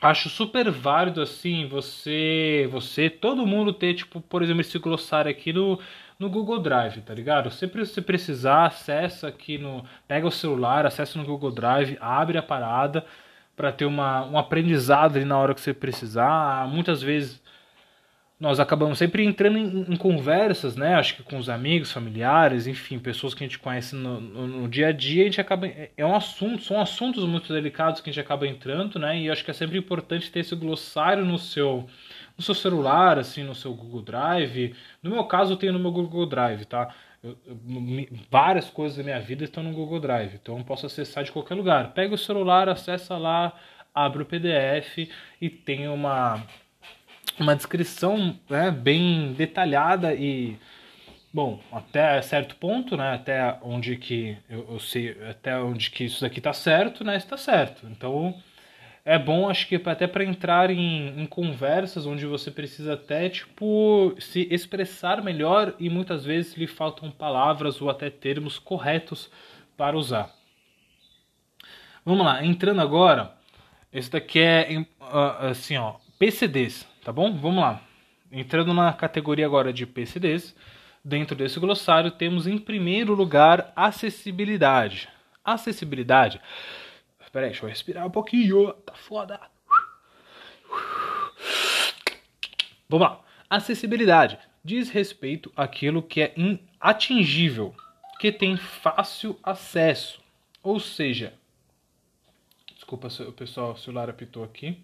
Acho 0.00 0.28
super 0.28 0.70
válido 0.70 1.22
assim 1.22 1.66
você 1.66 2.68
você 2.70 3.08
todo 3.08 3.46
mundo 3.46 3.72
ter 3.72 3.94
tipo 3.94 4.20
por 4.20 4.42
exemplo 4.42 4.60
esse 4.60 4.78
glossário 4.78 5.30
aqui 5.30 5.52
no 5.52 5.78
no 6.18 6.28
Google 6.28 6.58
Drive 6.60 7.00
tá 7.00 7.14
ligado? 7.14 7.50
Sempre 7.50 7.86
se 7.86 8.02
precisar 8.02 8.66
acessa 8.66 9.28
aqui 9.28 9.56
no 9.56 9.84
pega 10.06 10.26
o 10.26 10.30
celular 10.30 10.84
acessa 10.84 11.18
no 11.18 11.24
Google 11.24 11.50
Drive 11.52 11.96
abre 12.00 12.36
a 12.36 12.42
parada 12.42 13.06
para 13.56 13.72
ter 13.72 13.84
uma, 13.86 14.24
um 14.26 14.36
aprendizado 14.36 15.16
ali 15.16 15.24
na 15.24 15.38
hora 15.38 15.54
que 15.54 15.60
você 15.60 15.72
precisar. 15.72 16.68
Muitas 16.68 17.00
vezes 17.02 17.40
nós 18.38 18.58
acabamos 18.58 18.98
sempre 18.98 19.24
entrando 19.24 19.56
em, 19.56 19.92
em, 19.92 19.96
conversas, 19.96 20.76
né? 20.76 20.96
Acho 20.96 21.16
que 21.16 21.22
com 21.22 21.38
os 21.38 21.48
amigos, 21.48 21.92
familiares, 21.92 22.66
enfim, 22.66 22.98
pessoas 22.98 23.32
que 23.32 23.44
a 23.44 23.46
gente 23.46 23.58
conhece 23.58 23.94
no, 23.94 24.20
no, 24.20 24.46
no, 24.46 24.68
dia 24.68 24.88
a 24.88 24.92
dia, 24.92 25.22
a 25.22 25.26
gente 25.26 25.40
acaba. 25.40 25.66
É, 25.68 25.90
é 25.96 26.04
um 26.04 26.14
assunto, 26.14 26.62
são 26.62 26.80
assuntos 26.80 27.24
muito 27.24 27.52
delicados 27.52 28.00
que 28.00 28.10
a 28.10 28.12
gente 28.12 28.20
acaba 28.20 28.46
entrando, 28.46 28.98
né? 28.98 29.18
E 29.20 29.30
acho 29.30 29.44
que 29.44 29.50
é 29.50 29.54
sempre 29.54 29.78
importante 29.78 30.30
ter 30.32 30.40
esse 30.40 30.54
glossário 30.56 31.24
no 31.24 31.38
seu, 31.38 31.88
no 32.36 32.42
seu 32.42 32.54
celular, 32.54 33.18
assim, 33.18 33.44
no 33.44 33.54
seu 33.54 33.72
Google 33.72 34.02
Drive. 34.02 34.74
No 35.02 35.10
meu 35.10 35.24
caso, 35.24 35.52
eu 35.52 35.56
tenho 35.56 35.72
no 35.72 35.78
meu 35.78 35.92
Google 35.92 36.26
Drive, 36.26 36.64
tá? 36.64 36.92
Eu, 37.22 37.38
eu, 37.46 37.56
várias 38.30 38.68
coisas 38.68 38.98
da 38.98 39.04
minha 39.04 39.20
vida 39.20 39.44
estão 39.44 39.62
no 39.62 39.72
Google 39.72 40.00
Drive, 40.00 40.34
então 40.34 40.58
eu 40.58 40.64
posso 40.64 40.86
acessar 40.86 41.24
de 41.24 41.32
qualquer 41.32 41.54
lugar. 41.54 41.94
Pega 41.94 42.14
o 42.14 42.18
celular, 42.18 42.68
acessa 42.68 43.16
lá, 43.16 43.54
abre 43.94 44.22
o 44.22 44.26
PDF 44.26 45.08
e 45.40 45.48
tem 45.48 45.88
uma, 45.88 46.42
uma 47.38 47.56
descrição 47.56 48.38
né, 48.48 48.70
bem 48.70 49.32
detalhada 49.32 50.14
e 50.14 50.56
bom 51.32 51.60
até 51.72 52.22
certo 52.22 52.56
ponto 52.56 52.96
né 52.96 53.12
até 53.12 53.58
onde 53.62 53.96
que 53.96 54.36
eu, 54.48 54.66
eu 54.72 54.80
sei 54.80 55.16
até 55.28 55.58
onde 55.58 55.90
que 55.90 56.04
isso 56.04 56.20
daqui 56.20 56.38
está 56.38 56.52
certo 56.52 57.02
né 57.02 57.16
está 57.16 57.36
certo 57.36 57.86
então 57.90 58.34
é 59.04 59.18
bom, 59.18 59.50
acho 59.50 59.68
que 59.68 59.76
até 59.84 60.06
para 60.06 60.24
entrar 60.24 60.70
em, 60.70 61.20
em, 61.20 61.26
conversas 61.26 62.06
onde 62.06 62.24
você 62.24 62.50
precisa 62.50 62.94
até, 62.94 63.28
tipo, 63.28 64.14
se 64.18 64.48
expressar 64.50 65.22
melhor 65.22 65.74
e 65.78 65.90
muitas 65.90 66.24
vezes 66.24 66.56
lhe 66.56 66.66
faltam 66.66 67.10
palavras 67.10 67.82
ou 67.82 67.90
até 67.90 68.08
termos 68.08 68.58
corretos 68.58 69.30
para 69.76 69.96
usar. 69.96 70.34
Vamos 72.02 72.24
lá, 72.24 72.42
entrando 72.44 72.80
agora, 72.80 73.34
esse 73.92 74.10
daqui 74.10 74.40
é 74.40 74.86
assim, 75.50 75.76
ó, 75.76 75.96
PCDs, 76.18 76.88
tá 77.04 77.12
bom? 77.12 77.36
Vamos 77.36 77.62
lá. 77.62 77.80
Entrando 78.32 78.74
na 78.74 78.92
categoria 78.92 79.46
agora 79.46 79.72
de 79.72 79.86
PCDs, 79.86 80.56
dentro 81.04 81.36
desse 81.36 81.60
glossário 81.60 82.10
temos 82.10 82.46
em 82.46 82.58
primeiro 82.58 83.14
lugar 83.14 83.72
acessibilidade. 83.76 85.08
Acessibilidade 85.44 86.40
Pera 87.34 87.46
aí, 87.46 87.50
deixa 87.50 87.64
eu 87.64 87.68
respirar 87.68 88.06
um 88.06 88.10
pouquinho. 88.10 88.72
Tá 88.74 88.94
foda. 88.94 89.40
Vamos 92.88 93.08
lá. 93.08 93.24
Acessibilidade 93.50 94.38
diz 94.62 94.88
respeito 94.88 95.52
àquilo 95.56 96.00
que 96.00 96.22
é 96.22 96.32
atingível, 96.78 97.74
que 98.20 98.30
tem 98.30 98.56
fácil 98.56 99.36
acesso. 99.42 100.22
Ou 100.62 100.78
seja, 100.78 101.34
desculpa 102.72 103.08
o 103.08 103.32
pessoal, 103.32 103.72
o 103.72 103.76
celular 103.76 104.08
apitou 104.08 104.44
aqui. 104.44 104.80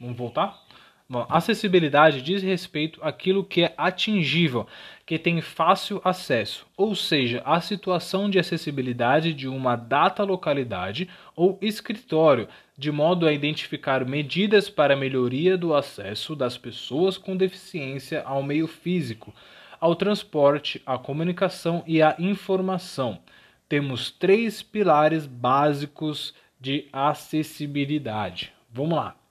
Vamos 0.00 0.16
voltar? 0.16 0.58
Bom, 1.08 1.24
acessibilidade 1.28 2.20
diz 2.20 2.42
respeito 2.42 2.98
àquilo 3.00 3.44
que 3.44 3.62
é 3.62 3.72
atingível, 3.78 4.66
que 5.06 5.16
tem 5.16 5.40
fácil 5.40 6.00
acesso, 6.02 6.66
ou 6.76 6.96
seja, 6.96 7.40
a 7.44 7.60
situação 7.60 8.28
de 8.28 8.40
acessibilidade 8.40 9.32
de 9.32 9.46
uma 9.46 9.76
data 9.76 10.24
localidade 10.24 11.08
ou 11.36 11.58
escritório, 11.62 12.48
de 12.76 12.90
modo 12.90 13.24
a 13.24 13.32
identificar 13.32 14.04
medidas 14.04 14.68
para 14.68 14.96
melhoria 14.96 15.56
do 15.56 15.74
acesso 15.74 16.34
das 16.34 16.58
pessoas 16.58 17.16
com 17.16 17.36
deficiência 17.36 18.24
ao 18.24 18.42
meio 18.42 18.66
físico, 18.66 19.32
ao 19.78 19.94
transporte, 19.94 20.82
à 20.84 20.98
comunicação 20.98 21.84
e 21.86 22.02
à 22.02 22.16
informação. 22.18 23.20
Temos 23.68 24.10
três 24.10 24.60
pilares 24.60 25.24
básicos 25.24 26.34
de 26.60 26.88
acessibilidade. 26.92 28.52
Vamos 28.72 28.96
lá. 28.96 29.25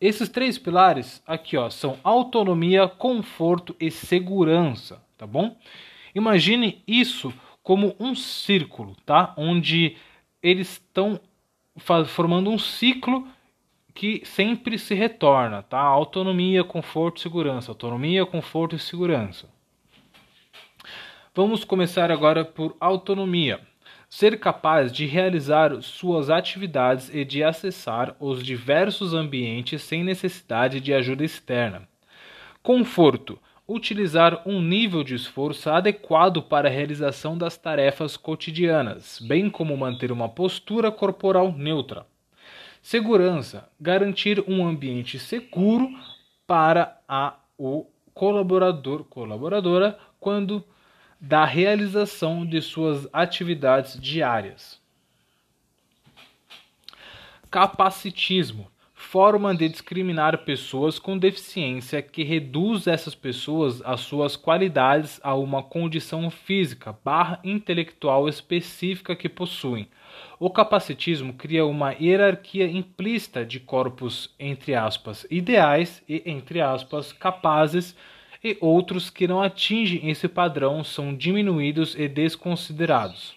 Esses 0.00 0.30
três 0.30 0.56
pilares 0.56 1.22
aqui 1.26 1.58
ó, 1.58 1.68
são 1.68 1.98
autonomia, 2.02 2.88
conforto 2.88 3.76
e 3.78 3.90
segurança, 3.90 5.02
tá 5.18 5.26
bom? 5.26 5.54
Imagine 6.14 6.82
isso 6.86 7.32
como 7.62 7.94
um 8.00 8.14
círculo, 8.14 8.96
tá? 9.04 9.34
Onde 9.36 9.96
eles 10.42 10.72
estão 10.72 11.20
formando 12.06 12.50
um 12.50 12.58
ciclo 12.58 13.28
que 13.94 14.22
sempre 14.24 14.78
se 14.78 14.94
retorna, 14.94 15.62
tá? 15.62 15.78
Autonomia, 15.78 16.64
conforto 16.64 17.18
e 17.18 17.20
segurança. 17.20 17.70
Autonomia, 17.70 18.24
conforto 18.24 18.74
e 18.74 18.78
segurança. 18.78 19.50
Vamos 21.34 21.62
começar 21.62 22.10
agora 22.10 22.42
por 22.42 22.74
autonomia 22.80 23.60
ser 24.10 24.40
capaz 24.40 24.90
de 24.90 25.06
realizar 25.06 25.80
suas 25.80 26.28
atividades 26.28 27.08
e 27.14 27.24
de 27.24 27.44
acessar 27.44 28.16
os 28.18 28.44
diversos 28.44 29.14
ambientes 29.14 29.82
sem 29.82 30.02
necessidade 30.02 30.80
de 30.80 30.92
ajuda 30.92 31.24
externa. 31.24 31.88
Conforto 32.60 33.38
utilizar 33.68 34.42
um 34.44 34.60
nível 34.60 35.04
de 35.04 35.14
esforço 35.14 35.70
adequado 35.70 36.42
para 36.42 36.68
a 36.68 36.72
realização 36.72 37.38
das 37.38 37.56
tarefas 37.56 38.16
cotidianas, 38.16 39.20
bem 39.20 39.48
como 39.48 39.76
manter 39.76 40.10
uma 40.10 40.28
postura 40.28 40.90
corporal 40.90 41.52
neutra. 41.52 42.04
Segurança 42.82 43.70
garantir 43.80 44.42
um 44.48 44.66
ambiente 44.66 45.20
seguro 45.20 45.88
para 46.48 47.00
a, 47.08 47.36
o 47.56 47.86
colaborador 48.12 49.04
colaboradora 49.04 49.96
quando 50.18 50.64
da 51.20 51.44
realização 51.44 52.46
de 52.46 52.62
suas 52.62 53.06
atividades 53.12 54.00
diárias. 54.00 54.80
Capacitismo 57.50 58.70
forma 58.94 59.54
de 59.54 59.68
discriminar 59.68 60.38
pessoas 60.44 60.98
com 60.98 61.18
deficiência 61.18 62.00
que 62.00 62.22
reduz 62.22 62.86
essas 62.86 63.14
pessoas 63.14 63.82
as 63.82 64.00
suas 64.02 64.36
qualidades 64.36 65.18
a 65.22 65.34
uma 65.34 65.62
condição 65.62 66.30
física 66.30 66.96
barra 67.04 67.40
intelectual 67.42 68.28
específica 68.28 69.16
que 69.16 69.28
possuem. 69.28 69.88
O 70.38 70.48
capacitismo 70.48 71.32
cria 71.32 71.66
uma 71.66 71.92
hierarquia 71.92 72.70
implícita 72.70 73.44
de 73.44 73.58
corpos 73.58 74.32
entre 74.38 74.74
aspas 74.74 75.26
ideais 75.30 76.02
e 76.08 76.22
entre 76.24 76.60
aspas 76.60 77.12
capazes 77.12 77.96
e 78.42 78.56
outros 78.60 79.10
que 79.10 79.28
não 79.28 79.42
atingem 79.42 80.08
esse 80.08 80.28
padrão 80.28 80.82
são 80.82 81.14
diminuídos 81.14 81.94
e 81.94 82.08
desconsiderados. 82.08 83.34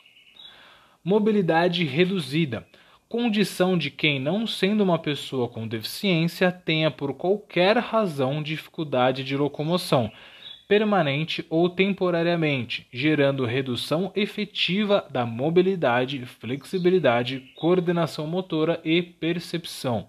Mobilidade 1.03 1.83
reduzida 1.83 2.65
condição 3.13 3.77
de 3.77 3.91
quem, 3.91 4.19
não 4.19 4.47
sendo 4.47 4.81
uma 4.81 4.97
pessoa 4.97 5.47
com 5.47 5.67
deficiência, 5.67 6.51
tenha 6.51 6.89
por 6.89 7.13
qualquer 7.13 7.77
razão 7.77 8.41
dificuldade 8.41 9.23
de 9.23 9.37
locomoção, 9.37 10.11
permanente 10.67 11.45
ou 11.47 11.69
temporariamente, 11.69 12.87
gerando 12.91 13.45
redução 13.45 14.11
efetiva 14.15 15.05
da 15.11 15.27
mobilidade, 15.27 16.25
flexibilidade, 16.25 17.51
coordenação 17.55 18.25
motora 18.25 18.81
e 18.83 19.03
percepção 19.03 20.07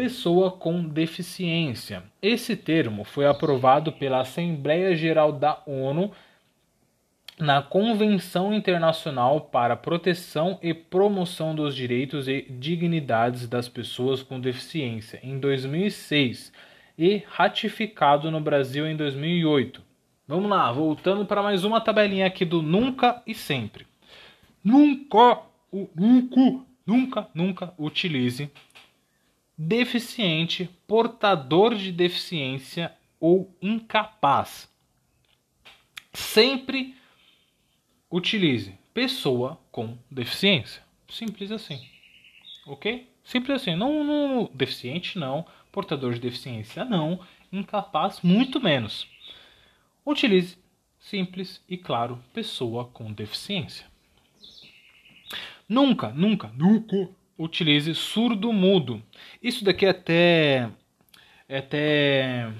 pessoa 0.00 0.50
com 0.50 0.82
deficiência. 0.82 2.02
Esse 2.22 2.56
termo 2.56 3.04
foi 3.04 3.26
aprovado 3.26 3.92
pela 3.92 4.22
Assembleia 4.22 4.96
Geral 4.96 5.30
da 5.30 5.62
ONU 5.66 6.10
na 7.38 7.60
Convenção 7.60 8.54
Internacional 8.54 9.42
para 9.42 9.74
a 9.74 9.76
Proteção 9.76 10.58
e 10.62 10.72
Promoção 10.72 11.54
dos 11.54 11.76
Direitos 11.76 12.28
e 12.28 12.46
Dignidades 12.48 13.46
das 13.46 13.68
Pessoas 13.68 14.22
com 14.22 14.40
Deficiência 14.40 15.20
em 15.22 15.38
2006 15.38 16.50
e 16.96 17.22
ratificado 17.28 18.30
no 18.30 18.40
Brasil 18.40 18.86
em 18.86 18.96
2008. 18.96 19.82
Vamos 20.26 20.48
lá, 20.48 20.72
voltando 20.72 21.26
para 21.26 21.42
mais 21.42 21.62
uma 21.62 21.78
tabelinha 21.78 22.24
aqui 22.24 22.46
do 22.46 22.62
nunca 22.62 23.22
e 23.26 23.34
sempre. 23.34 23.86
Nunca, 24.64 25.40
nunca, 25.94 26.64
nunca, 26.86 27.28
nunca 27.34 27.74
utilize 27.76 28.50
deficiente, 29.62 30.70
portador 30.86 31.74
de 31.74 31.92
deficiência 31.92 32.96
ou 33.20 33.54
incapaz. 33.60 34.72
Sempre 36.14 36.96
utilize 38.10 38.72
pessoa 38.94 39.60
com 39.70 39.98
deficiência. 40.10 40.82
Simples 41.10 41.52
assim. 41.52 41.86
Ok? 42.66 43.06
Simples 43.22 43.60
assim. 43.60 43.76
Não, 43.76 44.02
não 44.02 44.50
deficiente 44.54 45.18
não, 45.18 45.44
portador 45.70 46.14
de 46.14 46.20
deficiência 46.20 46.82
não, 46.82 47.20
incapaz 47.52 48.22
muito 48.22 48.62
menos. 48.62 49.06
Utilize 50.06 50.56
simples 50.98 51.62
e 51.68 51.76
claro 51.76 52.18
pessoa 52.32 52.86
com 52.86 53.12
deficiência. 53.12 53.86
Nunca, 55.68 56.08
nunca, 56.08 56.48
nunca 56.48 57.10
utilize 57.40 57.94
surdo-mudo. 57.94 59.02
Isso 59.42 59.64
daqui 59.64 59.86
é 59.86 59.90
até. 59.90 60.70
É 61.48 61.58
até. 61.58 62.52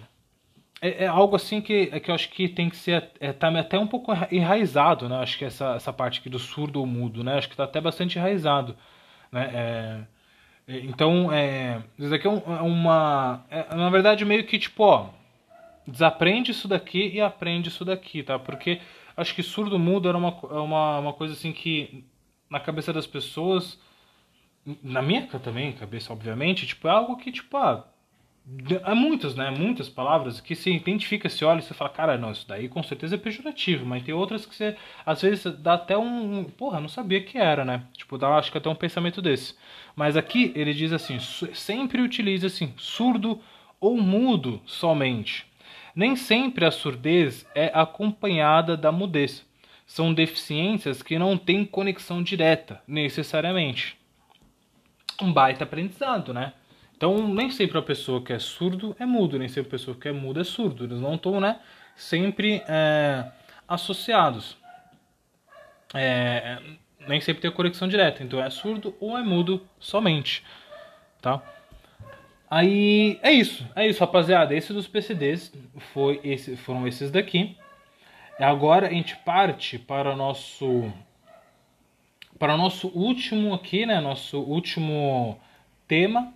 É, 0.83 1.05
é, 1.05 1.07
algo 1.07 1.37
assim 1.37 1.61
que, 1.61 1.91
é 1.93 2.01
que 2.01 2.11
eu 2.11 2.15
acho 2.15 2.31
que 2.31 2.49
tem 2.49 2.71
que 2.71 2.77
ser 2.77 3.11
é, 3.21 3.33
tá 3.33 3.49
até 3.59 3.79
um 3.79 3.87
pouco 3.87 4.13
enraizado, 4.33 5.09
né? 5.09 5.17
Acho 5.17 5.37
que 5.37 5.45
essa, 5.45 5.75
essa 5.75 5.93
parte 5.93 6.21
aqui 6.21 6.31
do 6.31 6.39
surdo 6.39 6.85
mudo, 6.87 7.23
né? 7.23 7.37
Acho 7.37 7.49
que 7.49 7.55
está 7.55 7.65
até 7.65 7.81
bastante 7.81 8.19
enraizado, 8.19 8.75
né? 9.31 10.07
É, 10.67 10.75
é, 10.75 10.79
então, 10.81 11.31
é, 11.33 11.83
isso 11.99 12.09
daqui 12.09 12.27
é, 12.27 12.31
é 12.31 12.63
uma... 12.63 13.45
É, 13.51 13.75
na 13.75 13.91
verdade, 13.91 14.25
meio 14.25 14.45
que 14.47 14.59
tipo, 14.59 14.85
ó, 14.85 15.11
desaprende 15.87 16.53
isso 16.53 16.67
daqui 16.67 17.11
e 17.13 17.21
aprende 17.21 17.69
isso 17.69 17.85
daqui, 17.85 18.23
tá? 18.23 18.39
Porque 18.39 18.81
acho 19.17 19.35
que 19.35 19.43
surdo 19.43 19.79
mudo 19.79 20.09
era 20.09 20.17
uma, 20.17 20.33
uma, 20.63 20.99
uma 21.01 21.13
coisa 21.13 21.35
assim 21.35 21.53
que 21.53 22.05
na 22.49 22.59
cabeça 22.59 22.93
das 22.93 23.07
pessoas 23.07 23.79
na 24.83 25.03
minha 25.03 25.27
também, 25.27 25.73
cabeça, 25.73 26.13
obviamente, 26.13 26.67
tipo, 26.67 26.87
é 26.89 26.91
algo 26.91 27.17
que, 27.17 27.33
tipo, 27.33 27.57
ah, 27.57 27.87
Há 28.83 28.95
muitas, 28.95 29.37
né? 29.37 29.51
Muitas 29.51 29.89
palavras 29.89 30.41
que 30.41 30.57
se 30.57 30.71
identifica, 30.71 31.29
se 31.29 31.45
olha 31.45 31.61
e 31.61 31.63
você 31.63 31.73
fala, 31.73 31.91
cara, 31.91 32.19
não, 32.19 32.33
isso 32.33 32.49
daí 32.49 32.69
com 32.69 32.83
certeza 32.83 33.15
é 33.15 33.19
pejorativo, 33.19 33.87
mas 33.87 34.03
tem 34.03 34.13
outras 34.13 34.45
que 34.45 34.55
você, 34.55 34.77
às 35.07 35.23
vezes, 35.23 35.45
dá 35.59 35.75
até 35.75 35.97
um. 35.97 36.45
Porra, 36.45 36.81
não 36.81 36.89
sabia 36.89 37.23
que 37.23 37.39
era, 37.39 37.65
né? 37.65 37.85
Tipo, 37.97 38.19
dá, 38.19 38.29
acho 38.37 38.51
que 38.51 38.59
até 38.59 38.69
um 38.69 38.75
pensamento 38.75 39.23
desse. 39.23 39.55
Mas 39.95 40.17
aqui 40.17 40.53
ele 40.57 40.75
diz 40.75 40.93
assim: 40.93 41.19
sempre 41.55 42.03
utilize 42.03 42.45
assim, 42.45 42.73
surdo 42.77 43.41
ou 43.79 44.01
mudo 44.01 44.61
somente. 44.67 45.47
Nem 45.95 46.17
sempre 46.17 46.65
a 46.65 46.71
surdez 46.71 47.47
é 47.55 47.71
acompanhada 47.73 48.77
da 48.77 48.91
mudez. 48.91 49.47
São 49.87 50.15
deficiências 50.15 51.03
que 51.03 51.19
não 51.19 51.37
têm 51.37 51.65
conexão 51.65 52.23
direta, 52.23 52.83
necessariamente. 52.87 54.00
Um 55.23 55.33
baita 55.33 55.65
aprendizado, 55.65 56.33
né? 56.33 56.53
Então, 56.97 57.27
nem 57.29 57.51
sempre 57.51 57.79
a 57.79 57.83
pessoa 57.83 58.23
que 58.23 58.33
é 58.33 58.39
surdo 58.39 58.95
é 58.99 59.07
mudo, 59.07 59.39
nem 59.39 59.49
sempre 59.49 59.69
a 59.69 59.71
pessoa 59.71 59.97
que 59.97 60.09
é 60.09 60.13
muda 60.13 60.43
é 60.43 60.45
surdo. 60.45 60.85
Eles 60.85 61.01
não 61.01 61.15
estão, 61.15 61.41
né, 61.41 61.59
sempre 61.97 62.63
é, 62.69 63.25
associados. 63.67 64.57
É, 65.95 66.59
nem 67.09 67.21
sempre 67.21 67.41
tem 67.41 67.51
conexão 67.51 67.89
direta. 67.89 68.23
Então, 68.23 68.43
é 68.43 68.51
surdo 68.51 68.95
ou 69.01 69.17
é 69.17 69.23
mudo 69.23 69.67
somente, 69.79 70.45
tá? 71.23 71.43
Aí, 72.51 73.19
é 73.23 73.33
isso. 73.33 73.67
É 73.75 73.87
isso, 73.87 74.01
rapaziada. 74.01 74.55
Esse 74.55 74.73
dos 74.73 74.87
PCDs 74.87 75.53
foi 75.95 76.21
esse, 76.23 76.57
foram 76.57 76.87
esses 76.87 77.11
daqui. 77.11 77.57
Agora 78.39 78.89
a 78.89 78.91
gente 78.91 79.17
parte 79.17 79.79
para 79.79 80.13
o 80.13 80.17
nosso 80.17 80.93
para 82.41 82.55
o 82.55 82.57
nosso 82.57 82.89
último 82.89 83.53
aqui, 83.53 83.85
né, 83.85 84.01
nosso 84.01 84.41
último 84.41 85.39
tema, 85.87 86.33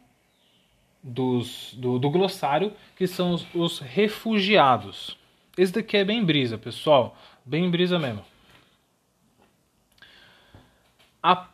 dos, 1.02 1.72
do, 1.78 1.98
do 1.98 2.10
glossário, 2.10 2.74
que 2.94 3.06
são 3.06 3.32
os, 3.32 3.46
os, 3.54 3.78
refugiados. 3.78 5.16
Esse 5.56 5.72
daqui 5.72 5.96
é 5.96 6.04
bem 6.04 6.22
brisa, 6.22 6.58
pessoal. 6.58 7.16
Bem 7.42 7.70
brisa 7.70 7.98
mesmo. 7.98 8.22
A, 11.22 11.48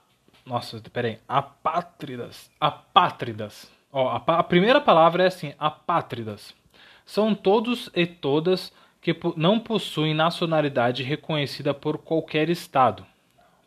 nossa, 0.45 0.81
peraí. 0.93 1.21
Apátridas. 1.29 2.51
Apátridas. 2.61 3.71
Ó, 3.93 4.09
a, 4.09 4.39
a 4.39 4.43
primeira 4.43 4.81
palavra 4.81 5.23
é 5.23 5.27
assim, 5.29 5.55
apátridas. 5.61 6.55
São 7.07 7.37
todos 7.37 7.89
e 7.95 8.05
todas 8.05 8.73
que 9.01 9.17
não 9.37 9.61
possuem 9.61 10.13
nacionalidade 10.13 11.05
reconhecida 11.05 11.73
por 11.73 11.99
qualquer 11.99 12.51
Estado 12.51 13.07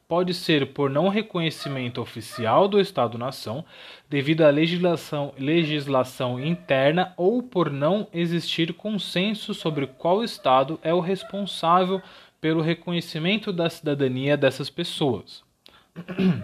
pode 0.07 0.33
ser 0.33 0.73
por 0.73 0.89
não 0.89 1.07
reconhecimento 1.07 2.01
oficial 2.01 2.67
do 2.67 2.79
Estado-nação, 2.79 3.63
devido 4.09 4.41
à 4.41 4.49
legislação, 4.49 5.33
legislação 5.37 6.39
interna 6.39 7.13
ou 7.17 7.41
por 7.41 7.69
não 7.69 8.07
existir 8.13 8.73
consenso 8.73 9.53
sobre 9.53 9.87
qual 9.87 10.23
Estado 10.23 10.79
é 10.83 10.93
o 10.93 10.99
responsável 10.99 12.01
pelo 12.39 12.61
reconhecimento 12.61 13.53
da 13.53 13.69
cidadania 13.69 14.35
dessas 14.35 14.69
pessoas. 14.69 15.43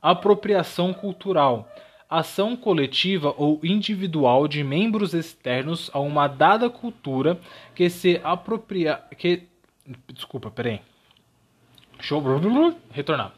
Apropriação 0.00 0.92
cultural 0.92 1.68
ação 2.08 2.56
coletiva 2.56 3.34
ou 3.36 3.58
individual 3.64 4.46
de 4.46 4.62
membros 4.62 5.12
externos 5.12 5.90
a 5.92 5.98
uma 5.98 6.28
dada 6.28 6.70
cultura 6.70 7.36
que 7.74 7.90
se 7.90 8.20
apropria 8.22 9.02
que 9.18 9.48
desculpa, 10.12 10.50
peraí. 10.50 10.80
Eu 12.10 12.76
retornar. 12.90 13.32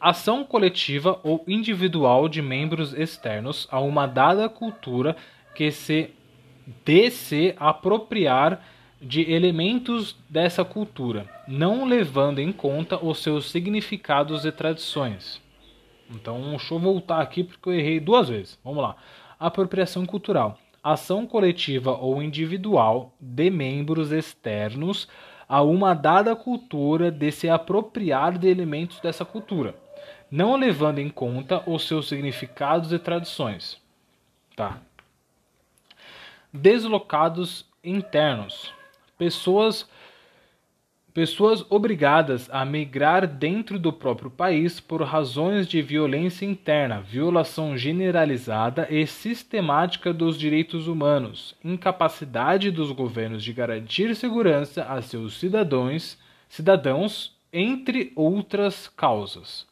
Ação 0.00 0.44
coletiva 0.44 1.18
ou 1.22 1.42
individual 1.46 2.28
de 2.28 2.42
membros 2.42 2.92
externos 2.92 3.66
a 3.70 3.80
uma 3.80 4.06
dada 4.06 4.48
cultura 4.48 5.16
que 5.54 5.70
se 5.70 6.10
de 6.84 7.10
se 7.10 7.54
apropriar 7.58 8.62
de 9.00 9.30
elementos 9.30 10.16
dessa 10.28 10.64
cultura, 10.64 11.28
não 11.46 11.84
levando 11.84 12.38
em 12.38 12.52
conta 12.52 13.02
os 13.04 13.22
seus 13.22 13.50
significados 13.50 14.44
e 14.46 14.52
tradições. 14.52 15.42
Então, 16.10 16.40
deixa 16.50 16.74
eu 16.74 16.78
voltar 16.78 17.20
aqui 17.20 17.44
porque 17.44 17.68
eu 17.68 17.74
errei 17.74 18.00
duas 18.00 18.28
vezes. 18.28 18.58
Vamos 18.64 18.82
lá. 18.82 18.96
Apropriação 19.38 20.06
cultural. 20.06 20.58
Ação 20.82 21.26
coletiva 21.26 21.92
ou 21.92 22.22
individual 22.22 23.14
de 23.20 23.50
membros 23.50 24.12
externos 24.12 25.08
a 25.54 25.62
uma 25.62 25.94
dada 25.94 26.34
cultura 26.34 27.12
de 27.12 27.30
se 27.30 27.48
apropriar 27.48 28.36
de 28.36 28.48
elementos 28.48 28.98
dessa 28.98 29.24
cultura, 29.24 29.72
não 30.28 30.56
levando 30.56 30.98
em 30.98 31.08
conta 31.08 31.62
os 31.64 31.86
seus 31.86 32.08
significados 32.08 32.92
e 32.92 32.98
tradições. 32.98 33.80
Tá. 34.56 34.80
Deslocados 36.52 37.70
internos. 37.84 38.74
Pessoas 39.16 39.88
pessoas 41.14 41.64
obrigadas 41.70 42.50
a 42.50 42.64
migrar 42.64 43.24
dentro 43.24 43.78
do 43.78 43.92
próprio 43.92 44.28
país 44.28 44.80
por 44.80 45.00
razões 45.02 45.68
de 45.68 45.80
violência 45.80 46.44
interna, 46.44 47.00
violação 47.00 47.78
generalizada 47.78 48.88
e 48.90 49.06
sistemática 49.06 50.12
dos 50.12 50.36
direitos 50.36 50.88
humanos, 50.88 51.54
incapacidade 51.62 52.68
dos 52.72 52.90
governos 52.90 53.44
de 53.44 53.52
garantir 53.52 54.16
segurança 54.16 54.82
a 54.82 55.00
seus 55.00 55.38
cidadãos, 55.38 56.18
cidadãos, 56.48 57.32
entre 57.52 58.12
outras 58.16 58.88
causas. 58.88 59.68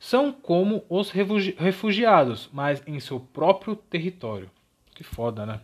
São 0.00 0.32
como 0.32 0.82
os 0.88 1.10
refugiados, 1.10 2.48
mas 2.50 2.82
em 2.86 2.98
seu 3.00 3.20
próprio 3.20 3.76
território. 3.76 4.50
Que 4.94 5.04
foda, 5.04 5.44
né? 5.44 5.60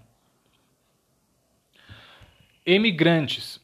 Emigrantes 2.66 3.61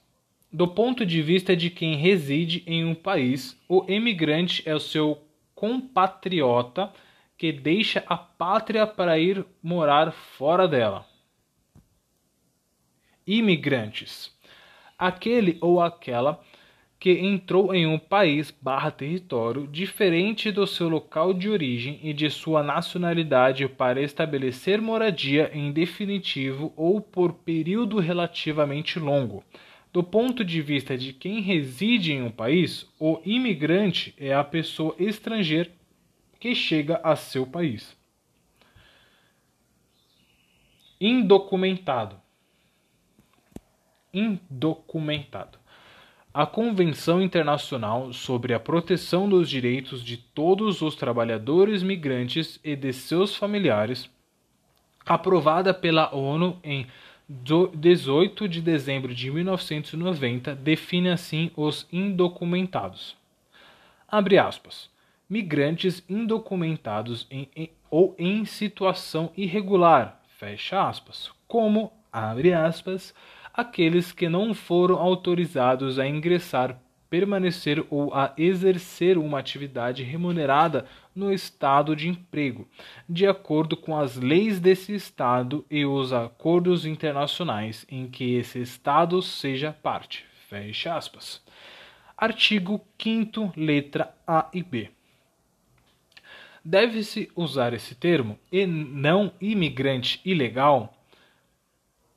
do 0.51 0.67
ponto 0.67 1.05
de 1.05 1.21
vista 1.21 1.55
de 1.55 1.69
quem 1.69 1.97
reside 1.97 2.63
em 2.67 2.85
um 2.85 2.95
país, 2.95 3.61
o 3.69 3.85
emigrante 3.87 4.63
é 4.67 4.75
o 4.75 4.81
seu 4.81 5.23
compatriota 5.55 6.91
que 7.37 7.53
deixa 7.53 8.03
a 8.07 8.17
pátria 8.17 8.87
para 8.87 9.19
ir 9.19 9.45
morar 9.63 10.11
fora 10.11 10.67
dela. 10.67 11.07
Imigrantes: 13.27 14.35
aquele 14.99 15.59
ou 15.61 15.83
aquela 15.83 16.41
que 16.99 17.13
entrou 17.13 17.73
em 17.73 17.87
um 17.87 17.99
país 17.99 18.51
barra 18.51 18.91
território 18.91 19.69
diferente 19.69 20.51
do 20.51 20.67
seu 20.67 20.89
local 20.89 21.33
de 21.33 21.49
origem 21.49 22.01
e 22.03 22.13
de 22.13 22.29
sua 22.29 22.61
nacionalidade 22.61 23.69
para 23.69 24.01
estabelecer 24.01 24.81
moradia 24.81 25.51
em 25.55 25.71
definitivo 25.71 26.73
ou 26.75 27.01
por 27.01 27.35
período 27.35 28.01
relativamente 28.01 28.99
longo 28.99 29.45
do 29.93 30.03
ponto 30.03 30.45
de 30.45 30.61
vista 30.61 30.97
de 30.97 31.13
quem 31.13 31.41
reside 31.41 32.13
em 32.13 32.23
um 32.23 32.31
país, 32.31 32.87
o 32.99 33.21
imigrante 33.25 34.15
é 34.19 34.35
a 34.35 34.45
pessoa 34.45 34.95
estrangeira 34.99 35.71
que 36.39 36.55
chega 36.55 37.01
a 37.03 37.17
seu 37.17 37.47
país. 37.47 37.97
Indocumentado. 41.01 42.17
Indocumentado. 44.13 45.59
A 46.35 46.45
Convenção 46.45 47.23
Internacional 47.23 48.13
sobre 48.13 48.53
a 48.53 48.61
Proteção 48.61 49.29
dos 49.29 49.49
Direitos 49.49 50.05
de 50.05 50.17
Todos 50.17 50.83
os 50.83 50.95
Trabalhadores 50.95 51.83
Migrantes 51.83 52.61
e 52.63 52.77
de 52.77 52.93
seus 52.93 53.35
familiares, 53.35 54.11
aprovada 55.07 55.73
pela 55.73 56.15
ONU 56.15 56.61
em 56.63 56.87
18 57.29 58.49
de 58.49 58.63
dezembro 58.63 59.15
de 59.15 59.31
1990 59.31 60.55
define 60.55 61.11
assim 61.11 61.51
os 61.55 61.87
indocumentados. 61.93 63.17
Abre 64.09 64.39
aspas. 64.39 64.89
Migrantes 65.29 66.03
indocumentados 66.09 67.27
em, 67.31 67.47
em, 67.55 67.71
ou 67.91 68.15
em 68.19 68.47
situação 68.47 69.31
irregular, 69.37 70.23
fecha 70.39 70.89
aspas, 70.89 71.31
como, 71.47 71.93
abre 72.11 72.55
aspas, 72.55 73.15
aqueles 73.53 74.11
que 74.11 74.27
não 74.27 74.55
foram 74.55 74.97
autorizados 74.97 75.99
a 75.99 76.07
ingressar 76.07 76.81
permanecer 77.11 77.85
ou 77.91 78.13
a 78.15 78.33
exercer 78.37 79.17
uma 79.17 79.39
atividade 79.39 80.03
remunerada 80.03 80.87
no 81.19 81.33
estado 81.33 81.97
de 81.97 82.09
emprego, 82.09 82.69
de 83.09 83.27
acordo 83.27 83.77
com 83.77 83.99
as 83.99 84.17
leis 84.17 84.61
desse 84.61 84.95
estado 84.95 85.67
e 85.69 85.85
os 85.85 86.13
acordos 86.13 86.87
internacionais 86.87 87.85
em 87.91 88.09
que 88.09 88.37
esse 88.37 88.61
estado 88.61 89.21
seja 89.21 89.73
parte. 89.73 90.25
Fecha 90.49 90.95
aspas. 90.97 91.43
Artigo 92.17 92.81
5 93.03 93.53
letra 93.57 94.15
A 94.27 94.49
e 94.55 94.63
B. 94.63 94.91
Deve-se 96.65 97.31
usar 97.35 97.73
esse 97.73 97.95
termo 97.95 98.39
e 98.51 98.65
não 98.65 99.33
imigrante 99.41 100.21
ilegal. 100.25 100.95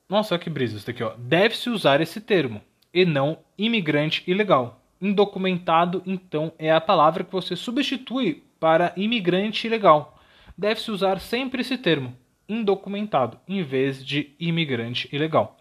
Nossa, 0.08 0.38
que 0.38 0.49
brisa 0.49 0.78
isso 0.78 0.86
daqui, 0.86 1.04
ó. 1.04 1.16
Deve-se 1.18 1.70
usar 1.70 2.02
esse 2.02 2.22
termo 2.22 2.62
e 2.93 3.06
não 3.06 3.39
imigrante 3.58 4.24
ilegal 4.28 4.81
Indocumentado, 5.02 6.04
então, 6.06 6.54
é 6.60 6.72
a 6.72 6.80
palavra 6.80 7.24
que 7.24 7.32
você 7.32 7.56
substitui 7.56 8.43
para 8.60 8.93
imigrante 8.95 9.66
ilegal. 9.66 10.20
Deve-se 10.56 10.91
usar 10.91 11.20
sempre 11.20 11.62
esse 11.62 11.78
termo. 11.78 12.16
indocumentado, 12.47 13.39
em 13.47 13.64
vez 13.64 14.06
de 14.06 14.36
imigrante 14.38 15.08
ilegal. 15.14 15.58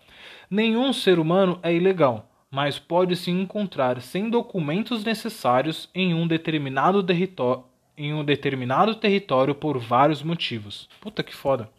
Nenhum 0.51 0.93
ser 0.93 1.20
humano 1.20 1.61
é 1.62 1.72
ilegal, 1.72 2.28
mas 2.51 2.80
pode 2.80 3.14
se 3.14 3.30
encontrar 3.30 4.01
sem 4.03 4.28
documentos 4.28 5.05
necessários 5.05 5.88
em 5.95 6.12
um 6.12 6.26
determinado 6.26 7.01
território, 7.01 7.62
em 7.97 8.12
um 8.12 8.24
determinado 8.24 8.97
território 8.97 9.55
por 9.55 9.78
vários 9.78 10.20
motivos. 10.20 10.88
Puta 11.01 11.22
que 11.22 11.34
foda. 11.34 11.70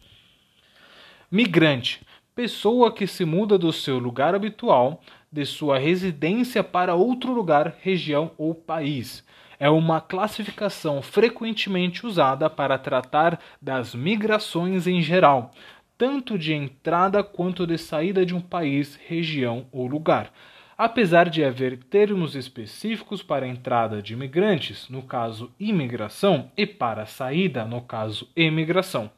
Migrante 1.30 2.00
pessoa 2.34 2.92
que 2.92 3.06
se 3.06 3.26
muda 3.26 3.58
do 3.58 3.72
seu 3.74 4.00
lugar 4.00 4.34
habitual, 4.34 5.02
de 5.32 5.46
sua 5.46 5.78
residência 5.78 6.64
para 6.64 6.96
outro 6.96 7.32
lugar, 7.32 7.76
região 7.82 8.32
ou 8.38 8.54
país. 8.54 9.26
É 9.60 9.70
uma 9.70 10.02
classificação 10.02 11.02
frequentemente 11.02 12.06
usada 12.06 12.50
para 12.50 12.78
tratar 12.78 13.40
das 13.62 13.96
migrações 13.96 14.88
em 14.88 15.02
geral, 15.02 15.52
tanto 15.98 16.38
de 16.38 16.54
entrada 16.54 17.24
quanto 17.24 17.66
de 17.66 17.78
saída 17.78 18.26
de 18.26 18.36
um 18.36 18.42
país, 18.42 19.00
região 19.08 19.68
ou 19.72 19.88
lugar. 19.88 20.34
Apesar 20.78 21.30
de 21.30 21.44
haver 21.44 21.78
termos 21.78 22.36
específicos 22.36 23.22
para 23.22 23.46
a 23.46 23.50
entrada 23.50 24.02
de 24.02 24.14
imigrantes, 24.14 24.90
no 24.90 25.04
caso 25.04 25.52
imigração, 25.60 26.52
e 26.58 26.66
para 26.66 27.04
a 27.04 27.06
saída, 27.06 27.64
no 27.66 27.82
caso 27.82 28.28
emigração. 28.36 29.12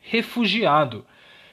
Refugiado 0.00 1.04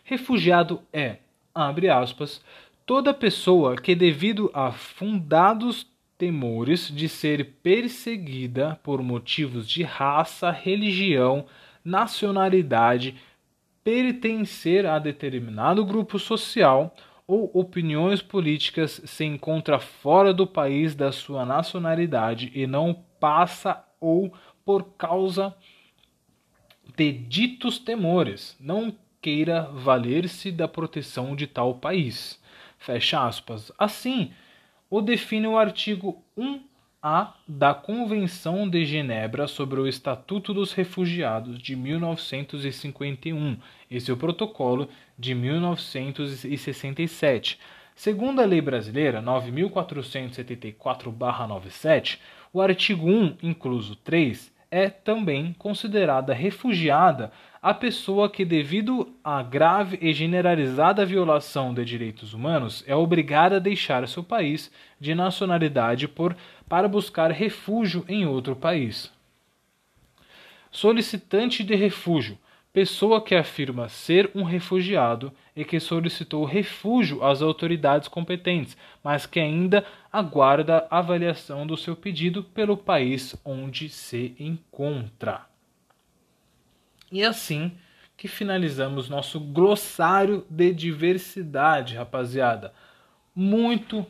Refugiado 0.03 0.81
é, 0.91 1.17
abre 1.55 1.89
aspas, 1.89 2.43
toda 2.85 3.13
pessoa 3.13 3.75
que, 3.75 3.95
devido 3.95 4.49
a 4.53 4.71
fundados 4.71 5.87
temores 6.17 6.87
de 6.89 7.09
ser 7.09 7.55
perseguida 7.61 8.79
por 8.83 9.01
motivos 9.01 9.67
de 9.67 9.83
raça, 9.83 10.51
religião, 10.51 11.45
nacionalidade, 11.83 13.15
pertencer 13.83 14.85
a 14.85 14.99
determinado 14.99 15.83
grupo 15.83 16.17
social 16.17 16.95
ou 17.27 17.49
opiniões 17.53 18.21
políticas 18.21 19.01
se 19.05 19.25
encontra 19.25 19.79
fora 19.79 20.33
do 20.33 20.45
país 20.45 20.95
da 20.95 21.11
sua 21.11 21.45
nacionalidade 21.45 22.51
e 22.53 22.67
não 22.67 22.93
passa 23.19 23.83
ou 23.99 24.33
por 24.65 24.83
causa 24.97 25.53
de 26.95 27.11
ditos 27.11 27.79
temores, 27.79 28.55
não 28.59 28.93
queira 29.21 29.63
valer-se 29.63 30.51
da 30.51 30.67
proteção 30.67 31.35
de 31.35 31.47
tal 31.47 31.75
país. 31.75 32.41
Fecha 32.83 33.25
aspas. 33.25 33.71
Assim, 33.79 34.31
o 34.89 34.99
define 34.99 35.47
o 35.47 35.57
artigo 35.57 36.21
1A 36.37 37.29
da 37.47 37.73
Convenção 37.73 38.69
de 38.69 38.85
Genebra 38.85 39.47
sobre 39.47 39.79
o 39.79 39.87
Estatuto 39.87 40.53
dos 40.53 40.73
Refugiados 40.73 41.57
de 41.59 41.77
1951, 41.77 43.57
esse 43.89 44.11
é 44.11 44.13
o 44.13 44.17
protocolo 44.17 44.89
de 45.17 45.33
1967. 45.33 47.57
Segundo 47.95 48.41
a 48.41 48.45
lei 48.45 48.59
brasileira 48.59 49.21
9474/97, 49.21 52.19
o 52.51 52.59
artigo 52.59 53.07
1, 53.07 53.37
incluso 53.41 53.95
3, 53.95 54.52
é 54.73 54.89
também 54.89 55.53
considerada 55.59 56.33
refugiada 56.33 57.31
a 57.61 57.75
pessoa 57.75 58.27
que, 58.27 58.43
devido 58.43 59.13
à 59.23 59.43
grave 59.43 59.99
e 60.01 60.11
generalizada 60.11 61.05
violação 61.05 61.75
de 61.75 61.85
direitos 61.85 62.33
humanos, 62.33 62.83
é 62.87 62.95
obrigada 62.95 63.57
a 63.57 63.59
deixar 63.59 64.07
seu 64.07 64.23
país 64.23 64.71
de 64.99 65.13
nacionalidade 65.13 66.07
por, 66.07 66.35
para 66.67 66.87
buscar 66.87 67.29
refúgio 67.29 68.03
em 68.09 68.25
outro 68.25 68.55
país. 68.55 69.13
Solicitante 70.71 71.63
de 71.63 71.75
refúgio 71.75 72.35
pessoa 72.73 73.21
que 73.21 73.35
afirma 73.35 73.87
ser 73.87 74.31
um 74.33 74.41
refugiado 74.41 75.31
e 75.55 75.63
que 75.63 75.79
solicitou 75.79 76.45
refúgio 76.45 77.23
às 77.23 77.41
autoridades 77.41 78.07
competentes, 78.07 78.75
mas 79.03 79.25
que 79.25 79.39
ainda 79.39 79.85
aguarda 80.11 80.87
avaliação 80.89 81.65
do 81.67 81.77
seu 81.77 81.95
pedido 81.95 82.43
pelo 82.43 82.75
país 82.75 83.35
onde 83.45 83.89
se 83.89 84.35
encontra. 84.39 85.45
E 87.11 87.23
assim 87.23 87.71
que 88.17 88.27
finalizamos 88.27 89.09
nosso 89.09 89.39
glossário 89.39 90.45
de 90.49 90.73
diversidade, 90.73 91.95
rapaziada. 91.95 92.73
Muito, 93.35 94.05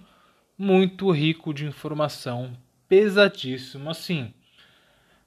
muito 0.58 1.10
rico 1.10 1.54
de 1.54 1.66
informação, 1.66 2.54
pesadíssimo 2.88 3.90
assim. 3.90 4.34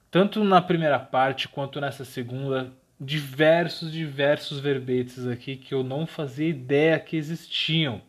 Tanto 0.09 0.43
na 0.43 0.61
primeira 0.61 0.99
parte 0.99 1.47
quanto 1.47 1.81
nessa 1.81 2.05
segunda, 2.05 2.71
diversos, 2.99 3.91
diversos 3.91 4.59
verbetes 4.59 5.27
aqui 5.27 5.55
que 5.55 5.73
eu 5.73 5.83
não 5.83 6.07
fazia 6.07 6.49
ideia 6.49 6.99
que 6.99 7.15
existiam. 7.15 8.01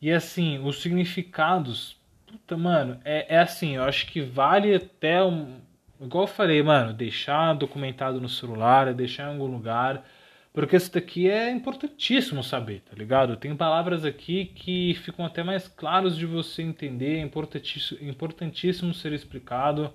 E 0.00 0.10
assim, 0.12 0.58
os 0.64 0.80
significados, 0.80 1.96
puta, 2.26 2.56
mano, 2.56 3.00
é, 3.04 3.34
é 3.34 3.38
assim, 3.38 3.76
eu 3.76 3.84
acho 3.84 4.06
que 4.06 4.20
vale 4.20 4.74
até 4.74 5.22
um, 5.24 5.56
igual 6.00 6.24
eu 6.24 6.28
falei, 6.28 6.62
mano, 6.62 6.92
deixar 6.92 7.54
documentado 7.54 8.20
no 8.20 8.28
celular, 8.28 8.92
deixar 8.94 9.24
em 9.24 9.32
algum 9.32 9.46
lugar, 9.46 10.04
porque 10.52 10.76
isso 10.76 10.92
daqui 10.92 11.30
é 11.30 11.50
importantíssimo 11.50 12.42
saber, 12.42 12.80
tá 12.80 12.96
ligado? 12.96 13.36
Tem 13.36 13.54
palavras 13.56 14.04
aqui 14.04 14.46
que 14.46 14.94
ficam 14.94 15.24
até 15.24 15.42
mais 15.42 15.68
claros 15.68 16.16
de 16.16 16.26
você 16.26 16.62
entender, 16.62 17.18
é 17.18 17.20
importantíssimo, 17.20 17.98
importantíssimo 18.02 18.94
ser 18.94 19.12
explicado. 19.12 19.92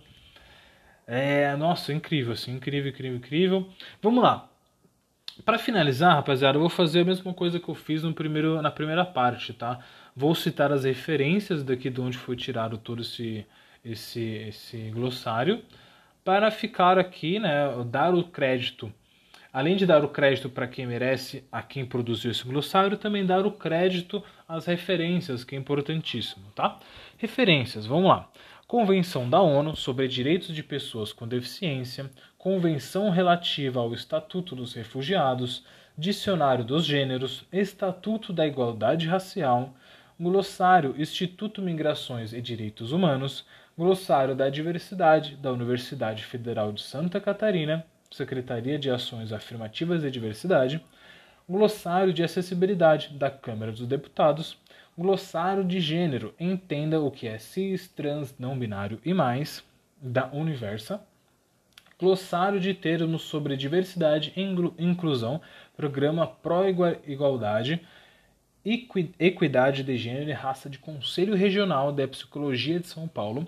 É, 1.05 1.55
nossa, 1.55 1.93
incrível, 1.93 2.33
assim, 2.33 2.55
incrível, 2.55 2.91
incrível, 2.91 3.17
incrível. 3.17 3.69
Vamos 4.01 4.23
lá. 4.23 4.49
Para 5.43 5.57
finalizar, 5.57 6.15
rapaziada, 6.15 6.57
eu 6.57 6.61
vou 6.61 6.69
fazer 6.69 7.01
a 7.01 7.05
mesma 7.05 7.33
coisa 7.33 7.59
que 7.59 7.67
eu 7.67 7.75
fiz 7.75 8.03
no 8.03 8.13
primeiro, 8.13 8.61
na 8.61 8.69
primeira 8.69 9.03
parte, 9.03 9.51
tá? 9.51 9.79
Vou 10.15 10.35
citar 10.35 10.71
as 10.71 10.83
referências 10.83 11.63
daqui 11.63 11.89
de 11.89 11.99
onde 11.99 12.17
foi 12.17 12.35
tirado 12.35 12.77
todo 12.77 13.01
esse, 13.01 13.45
esse, 13.83 14.21
esse 14.21 14.77
glossário 14.91 15.63
para 16.23 16.51
ficar 16.51 16.97
aqui, 16.97 17.39
né, 17.39 17.65
dar 17.87 18.13
o 18.13 18.23
crédito. 18.23 18.93
Além 19.51 19.75
de 19.75 19.85
dar 19.85 20.03
o 20.03 20.07
crédito 20.07 20.49
para 20.49 20.67
quem 20.67 20.87
merece, 20.87 21.43
a 21.51 21.61
quem 21.61 21.85
produziu 21.85 22.31
esse 22.31 22.43
glossário, 22.43 22.97
também 22.97 23.25
dar 23.25 23.45
o 23.45 23.51
crédito 23.51 24.23
às 24.47 24.65
referências, 24.65 25.43
que 25.43 25.55
é 25.55 25.59
importantíssimo, 25.59 26.45
tá? 26.55 26.79
Referências, 27.17 27.85
vamos 27.85 28.09
lá. 28.09 28.29
Convenção 28.67 29.29
da 29.29 29.41
ONU 29.41 29.75
sobre 29.75 30.07
Direitos 30.07 30.55
de 30.55 30.63
Pessoas 30.63 31.11
com 31.11 31.27
Deficiência, 31.27 32.09
Convenção 32.37 33.09
relativa 33.09 33.79
ao 33.79 33.93
Estatuto 33.93 34.55
dos 34.55 34.73
Refugiados, 34.73 35.65
Dicionário 35.97 36.63
dos 36.63 36.85
Gêneros, 36.85 37.45
Estatuto 37.51 38.31
da 38.33 38.47
Igualdade 38.47 39.07
Racial, 39.07 39.75
Glossário 40.19 40.95
Instituto 40.97 41.61
Migrações 41.61 42.33
e 42.33 42.41
Direitos 42.41 42.91
Humanos, 42.91 43.45
Glossário 43.77 44.33
da 44.33 44.49
Diversidade 44.49 45.35
da 45.35 45.51
Universidade 45.51 46.23
Federal 46.23 46.71
de 46.71 46.81
Santa 46.81 47.19
Catarina, 47.19 47.85
Secretaria 48.09 48.79
de 48.79 48.89
Ações 48.89 49.33
Afirmativas 49.33 50.03
e 50.03 50.09
Diversidade, 50.09 50.83
Glossário 51.47 52.13
de 52.13 52.23
Acessibilidade 52.23 53.09
da 53.09 53.29
Câmara 53.29 53.71
dos 53.71 53.85
Deputados, 53.85 54.57
Glossário 54.97 55.63
de 55.63 55.79
Gênero, 55.79 56.35
entenda 56.39 57.01
o 57.01 57.09
que 57.09 57.27
é 57.27 57.39
cis, 57.39 57.87
trans, 57.87 58.35
não 58.37 58.57
binário 58.57 58.99
e 59.03 59.13
mais, 59.13 59.63
da 59.99 60.27
Universa, 60.31 61.01
Glossário 61.99 62.59
de 62.59 62.73
termos 62.73 63.23
sobre 63.23 63.55
diversidade 63.55 64.33
e 64.35 64.41
inclusão, 64.77 65.41
Programa 65.75 66.27
Pro 66.27 66.67
Igualdade, 67.07 67.81
Equidade 69.19 69.83
de 69.83 69.97
Gênero 69.97 70.29
e 70.29 70.33
Raça 70.33 70.69
de 70.69 70.77
Conselho 70.77 71.33
Regional 71.33 71.91
da 71.91 72.07
Psicologia 72.07 72.79
de 72.79 72.87
São 72.87 73.07
Paulo, 73.07 73.47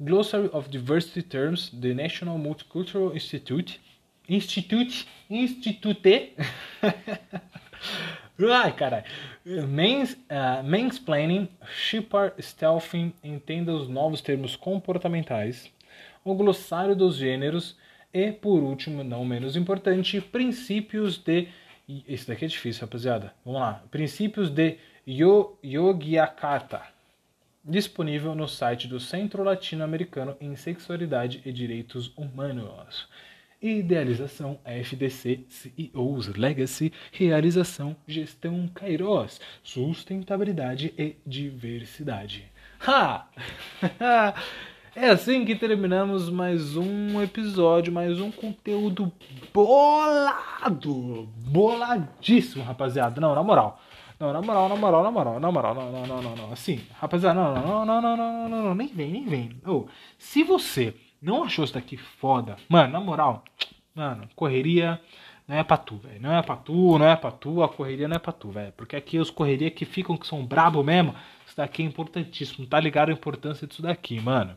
Glossary 0.00 0.48
of 0.52 0.68
Diversity 0.70 1.22
Terms 1.22 1.68
the 1.70 1.92
National 1.92 2.38
Multicultural 2.38 3.14
Institute, 3.14 3.80
Institute, 4.28 5.06
Institute, 5.28 6.00
ai 8.52 8.72
caralho, 8.72 9.04
uh, 9.46 10.62
Mansplaining, 10.62 11.48
Shipar 11.68 12.34
Stealthing, 12.38 13.12
entenda 13.24 13.72
os 13.72 13.88
novos 13.88 14.20
termos 14.20 14.56
comportamentais, 14.56 15.70
o 16.24 16.34
Glossário 16.34 16.94
dos 16.94 17.16
Gêneros 17.16 17.76
e, 18.12 18.32
por 18.32 18.62
último, 18.62 19.02
não 19.02 19.24
menos 19.24 19.56
importante, 19.56 20.20
Princípios 20.20 21.16
de 21.18 21.48
esse 22.08 22.26
daqui 22.26 22.44
é 22.44 22.48
difícil, 22.48 22.82
rapaziada. 22.82 23.32
Vamos 23.44 23.60
lá. 23.60 23.84
Princípios 23.92 24.50
de 24.50 24.76
Yogyakarta. 25.06 26.82
Disponível 27.64 28.34
no 28.34 28.48
site 28.48 28.88
do 28.88 28.98
Centro 28.98 29.44
Latino-Americano 29.44 30.36
em 30.40 30.56
Sexualidade 30.56 31.42
e 31.44 31.52
Direitos 31.52 32.12
Humanos. 32.16 33.08
Idealização 33.60 34.58
FDC 34.64 35.46
CEOs 35.48 36.28
Legacy 36.36 36.92
Realização 37.10 37.96
Gestão 38.06 38.68
Kairos 38.74 39.40
Sustentabilidade 39.62 40.92
e 40.98 41.16
Diversidade. 41.26 42.50
Ha! 42.86 43.26
É 44.98 45.10
assim 45.10 45.44
que 45.44 45.54
terminamos 45.54 46.30
mais 46.30 46.74
um 46.74 47.22
episódio, 47.22 47.92
mais 47.92 48.18
um 48.18 48.30
conteúdo 48.30 49.12
bolado, 49.52 51.28
boladíssimo, 51.36 52.64
rapaziada. 52.64 53.20
Não, 53.20 53.34
na 53.34 53.42
moral. 53.42 53.78
Não, 54.18 54.32
na 54.32 54.40
moral, 54.40 54.70
na 54.70 54.76
moral, 54.76 55.02
na 55.02 55.10
moral, 55.10 55.40
na 55.40 55.52
moral, 55.52 55.74
não, 55.74 55.92
não, 55.92 56.06
não, 56.06 56.22
não, 56.22 56.36
não. 56.36 56.52
Assim, 56.52 56.80
rapaziada, 56.98 57.38
não, 57.38 57.54
não, 57.54 57.84
não, 57.84 58.00
não, 58.00 58.16
não, 58.16 58.16
não, 58.16 58.48
não, 58.48 58.62
não, 58.64 58.74
nem 58.74 58.88
vem, 58.88 59.12
nem 59.12 59.26
vem. 59.26 59.60
Oh, 59.66 59.84
se 60.16 60.42
você 60.42 60.94
não 61.20 61.44
achou 61.44 61.64
isso 61.64 61.74
daqui 61.74 61.96
foda, 61.96 62.56
mano, 62.68 62.92
na 62.92 63.00
moral, 63.00 63.44
mano, 63.94 64.28
correria 64.34 65.00
não 65.46 65.56
é 65.56 65.62
pra 65.62 65.76
tu, 65.76 65.96
velho. 65.96 66.20
Não 66.20 66.32
é 66.32 66.42
pra 66.42 66.56
tu, 66.56 66.98
não 66.98 67.06
é 67.06 67.14
pra 67.14 67.30
tu, 67.30 67.62
a 67.62 67.68
correria 67.68 68.08
não 68.08 68.16
é 68.16 68.18
pra 68.18 68.32
tu, 68.32 68.50
velho. 68.50 68.72
Porque 68.76 68.96
aqui 68.96 69.18
os 69.18 69.30
correria 69.30 69.70
que 69.70 69.84
ficam, 69.84 70.16
que 70.16 70.26
são 70.26 70.44
brabo 70.44 70.82
mesmo, 70.82 71.14
isso 71.46 71.56
daqui 71.56 71.82
é 71.82 71.86
importantíssimo. 71.86 72.66
Tá 72.66 72.80
ligado 72.80 73.10
a 73.10 73.12
importância 73.12 73.66
disso 73.66 73.80
daqui, 73.82 74.20
mano. 74.20 74.56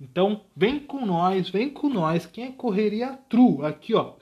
Então, 0.00 0.40
vem 0.56 0.80
com 0.80 1.04
nós, 1.04 1.50
vem 1.50 1.68
com 1.68 1.88
nós. 1.88 2.24
Quem 2.24 2.46
é 2.46 2.52
correria 2.52 3.18
true? 3.28 3.64
Aqui, 3.64 3.94
ó. 3.94 4.14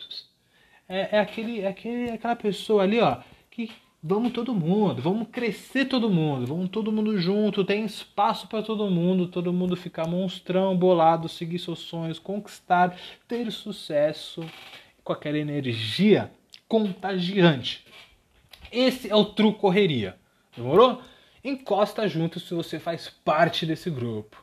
É, 0.88 1.16
é 1.16 1.20
aquele, 1.20 1.60
é 1.60 1.68
aquele, 1.68 2.10
aquela 2.10 2.34
pessoa 2.34 2.82
ali, 2.82 2.98
ó, 3.00 3.18
que 3.50 3.70
vamos 4.02 4.32
todo 4.32 4.54
mundo, 4.54 5.02
vamos 5.02 5.28
crescer 5.28 5.84
todo 5.84 6.08
mundo, 6.08 6.46
vamos 6.46 6.70
todo 6.70 6.90
mundo 6.90 7.18
junto, 7.18 7.64
tem 7.64 7.84
espaço 7.84 8.46
para 8.48 8.62
todo 8.62 8.90
mundo, 8.90 9.28
todo 9.28 9.52
mundo 9.52 9.76
ficar 9.76 10.08
monstrão, 10.08 10.76
bolado, 10.76 11.28
seguir 11.28 11.58
seus 11.58 11.80
sonhos, 11.80 12.18
conquistar, 12.18 12.96
ter 13.28 13.50
sucesso 13.52 14.44
com 15.04 15.12
aquela 15.12 15.38
energia 15.38 16.30
contagiante. 16.66 17.84
Esse 18.72 19.10
é 19.10 19.14
o 19.14 19.24
True 19.24 19.54
Correria. 19.54 20.16
Demorou? 20.56 21.02
Encosta 21.42 22.06
junto 22.08 22.38
se 22.38 22.54
você 22.54 22.78
faz 22.78 23.08
parte 23.08 23.66
desse 23.66 23.90
grupo. 23.90 24.42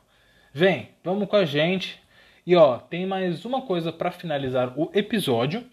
Vem, 0.52 0.90
vamos 1.02 1.28
com 1.28 1.36
a 1.36 1.44
gente. 1.44 2.00
E 2.46 2.54
ó, 2.56 2.78
tem 2.78 3.06
mais 3.06 3.44
uma 3.44 3.62
coisa 3.62 3.92
para 3.92 4.10
finalizar 4.10 4.72
o 4.78 4.90
episódio, 4.94 5.64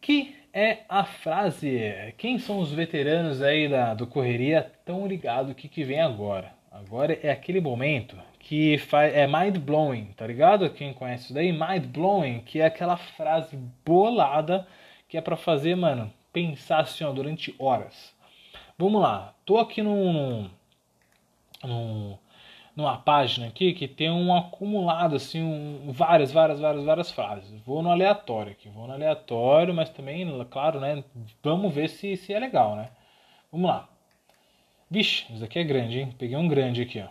que 0.00 0.34
é 0.54 0.84
a 0.88 1.04
frase: 1.04 2.14
quem 2.16 2.38
são 2.38 2.60
os 2.60 2.72
veteranos 2.72 3.42
aí 3.42 3.68
da, 3.68 3.92
do 3.92 4.06
Correria 4.06 4.72
tão 4.84 5.06
ligado 5.06 5.50
o 5.50 5.54
que, 5.54 5.68
que 5.68 5.82
vem 5.82 6.00
agora? 6.00 6.54
Agora 6.70 7.18
é 7.22 7.30
aquele 7.30 7.60
momento 7.60 8.16
que 8.38 8.78
faz, 8.78 9.12
é 9.14 9.26
mind 9.26 9.58
blowing, 9.58 10.12
tá 10.16 10.26
ligado? 10.26 10.70
Quem 10.70 10.94
conhece 10.94 11.24
isso 11.24 11.34
daí, 11.34 11.52
mind 11.52 11.86
blowing, 11.86 12.40
que 12.40 12.60
é 12.60 12.66
aquela 12.66 12.96
frase 12.96 13.56
bolada 13.84 14.66
que 15.08 15.16
é 15.16 15.20
para 15.20 15.36
fazer, 15.36 15.74
mano, 15.74 16.12
pensar 16.32 16.80
assim, 16.80 17.04
ó, 17.04 17.12
durante 17.12 17.54
horas. 17.58 18.14
Vamos 18.78 19.00
lá, 19.00 19.34
tô 19.44 19.58
aqui 19.58 19.82
num, 19.82 20.50
num, 21.62 22.18
numa 22.76 22.96
página 22.98 23.46
aqui 23.46 23.72
que 23.72 23.86
tem 23.86 24.10
um 24.10 24.34
acumulado 24.36 25.16
assim, 25.16 25.42
um, 25.42 25.92
várias, 25.92 26.32
várias, 26.32 26.60
várias, 26.60 26.84
várias 26.84 27.10
frases. 27.10 27.60
Vou 27.64 27.82
no 27.82 27.90
aleatório 27.90 28.52
aqui, 28.52 28.68
vou 28.68 28.86
no 28.86 28.92
aleatório, 28.92 29.72
mas 29.72 29.90
também, 29.90 30.26
claro, 30.50 30.80
né? 30.80 31.04
Vamos 31.42 31.72
ver 31.72 31.88
se, 31.88 32.16
se 32.16 32.32
é 32.32 32.38
legal, 32.38 32.76
né? 32.76 32.90
Vamos 33.52 33.68
lá. 33.68 33.88
Vixe, 34.90 35.32
isso 35.32 35.44
aqui 35.44 35.58
é 35.58 35.64
grande, 35.64 36.00
hein? 36.00 36.14
Peguei 36.18 36.36
um 36.36 36.48
grande 36.48 36.82
aqui, 36.82 37.00
ó. 37.00 37.08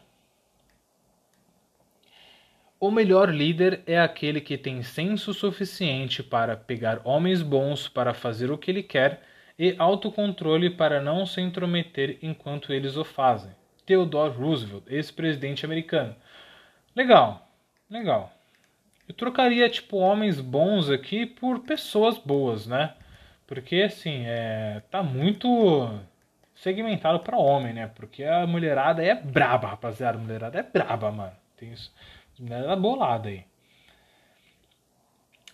O 2.79 2.91
melhor 2.91 3.29
líder 3.33 3.81
é 3.87 3.97
aquele 3.97 4.41
que 4.41 4.57
tem 4.57 4.83
senso 4.83 5.33
suficiente 5.33 6.21
para 6.21 6.57
pegar 6.57 6.99
homens 7.05 7.41
bons 7.41 7.87
para 7.87 8.13
fazer 8.13 8.51
o 8.51 8.57
que 8.57 8.69
ele 8.69 8.83
quer 8.83 9.21
e 9.57 9.73
autocontrole 9.79 10.69
para 10.69 11.01
não 11.01 11.25
se 11.25 11.39
intrometer 11.39 12.17
enquanto 12.21 12.73
eles 12.73 12.97
o 12.97 13.05
fazem. 13.05 13.51
Theodore 13.85 14.35
Roosevelt, 14.35 14.83
ex-presidente 14.87 15.65
americano. 15.65 16.15
Legal, 16.95 17.47
legal. 17.89 18.31
Eu 19.07 19.13
trocaria 19.13 19.69
tipo 19.69 19.97
homens 19.97 20.39
bons 20.39 20.89
aqui 20.89 21.25
por 21.25 21.59
pessoas 21.59 22.17
boas, 22.17 22.65
né? 22.67 22.93
Porque 23.45 23.81
assim, 23.83 24.23
é, 24.25 24.81
tá 24.89 25.03
muito 25.03 25.89
segmentado 26.55 27.19
para 27.19 27.37
homem, 27.37 27.73
né? 27.73 27.87
Porque 27.87 28.23
a 28.23 28.47
mulherada 28.47 29.03
é 29.03 29.13
braba, 29.13 29.69
rapaziada. 29.69 30.17
A 30.17 30.21
mulherada 30.21 30.59
é 30.59 30.63
braba, 30.63 31.11
mano. 31.11 31.35
Tem 31.57 31.73
isso. 31.73 31.93
Era 32.49 32.75
bolada 32.75 33.29
aí. 33.29 33.45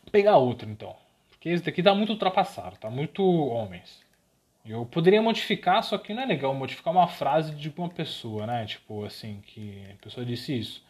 Vou 0.04 0.12
pegar 0.12 0.38
outro 0.38 0.70
então. 0.70 0.96
Porque 1.30 1.50
esse 1.50 1.64
daqui 1.64 1.82
tá 1.82 1.96
muito 1.96 2.12
ultrapassado, 2.12 2.78
tá 2.78 2.90
muito 2.90 3.24
homens. 3.24 4.04
Eu 4.66 4.86
poderia 4.86 5.22
modificar, 5.22 5.84
só 5.84 5.98
que 5.98 6.14
não 6.14 6.24
é 6.24 6.26
legal 6.26 6.54
modificar 6.54 6.94
uma 6.94 7.08
frase 7.08 7.56
de 7.56 7.74
uma 7.76 7.90
pessoa, 7.90 8.46
né? 8.46 8.66
Tipo 8.66 9.06
assim, 9.06 9.42
que 9.46 9.84
a 9.92 10.04
pessoa 10.04 10.26
disse 10.26 10.58
isso. 10.58 10.84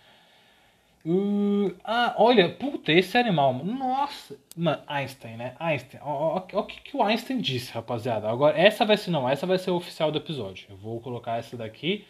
Uh, 1.05 1.73
ah, 1.83 2.13
olha, 2.17 2.49
puta, 2.49 2.91
esse 2.91 3.17
animal. 3.17 3.53
Nossa, 3.53 4.37
mano, 4.55 4.81
Einstein, 4.85 5.37
né? 5.37 5.55
Einstein. 5.59 6.01
Olha 6.03 6.43
o 6.51 6.63
que, 6.63 6.81
que 6.81 6.97
o 6.97 7.03
Einstein 7.03 7.39
disse, 7.39 7.71
rapaziada. 7.71 8.29
Agora, 8.29 8.57
essa 8.59 8.85
vai 8.85 8.97
ser, 8.97 9.11
não, 9.11 9.29
essa 9.29 9.47
vai 9.47 9.57
ser 9.57 9.69
a 9.69 9.73
oficial 9.73 10.11
do 10.11 10.17
episódio. 10.17 10.67
Eu 10.69 10.77
vou 10.77 10.99
colocar 10.99 11.37
essa 11.37 11.55
daqui 11.55 12.05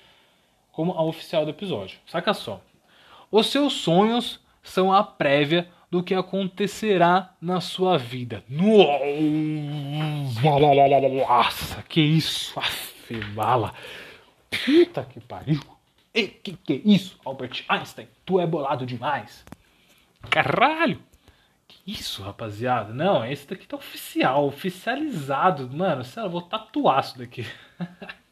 como 0.72 0.94
a 0.94 1.04
oficial 1.04 1.46
do 1.46 1.52
episódio. 1.52 2.00
Saca 2.08 2.34
só. 2.34 2.62
Os 3.32 3.48
seus 3.48 3.74
sonhos 3.74 4.40
são 4.64 4.92
a 4.92 5.04
prévia 5.04 5.68
do 5.90 6.04
que 6.04 6.14
acontecerá 6.14 7.34
na 7.42 7.60
sua 7.62 7.98
vida. 7.98 8.44
Nossa, 8.48 8.92
que 11.84 12.00
isso? 12.02 12.60
Aff, 12.60 13.14
bala. 13.34 13.74
Puta 14.66 15.04
que 15.04 15.20
pariu. 15.20 15.62
E 16.14 16.28
que 16.28 16.54
que 16.54 16.74
é 16.74 16.82
isso, 16.86 17.20
Albert 17.26 17.64
Einstein? 17.68 18.08
Tu 18.26 18.40
é 18.40 18.48
bolado 18.48 18.86
demais. 18.86 19.46
Caralho. 20.30 21.02
Que 21.68 21.92
isso, 21.92 22.24
rapaziada? 22.24 22.94
Não, 22.94 23.24
esse 23.26 23.48
daqui 23.48 23.68
tá 23.68 23.78
oficial, 23.78 24.46
oficializado. 24.48 25.70
Mano, 25.72 26.04
sei 26.04 26.24
lá, 26.24 26.30
vou 26.30 26.42
tatuar 26.42 27.02
isso 27.02 27.18
daqui. 27.18 27.46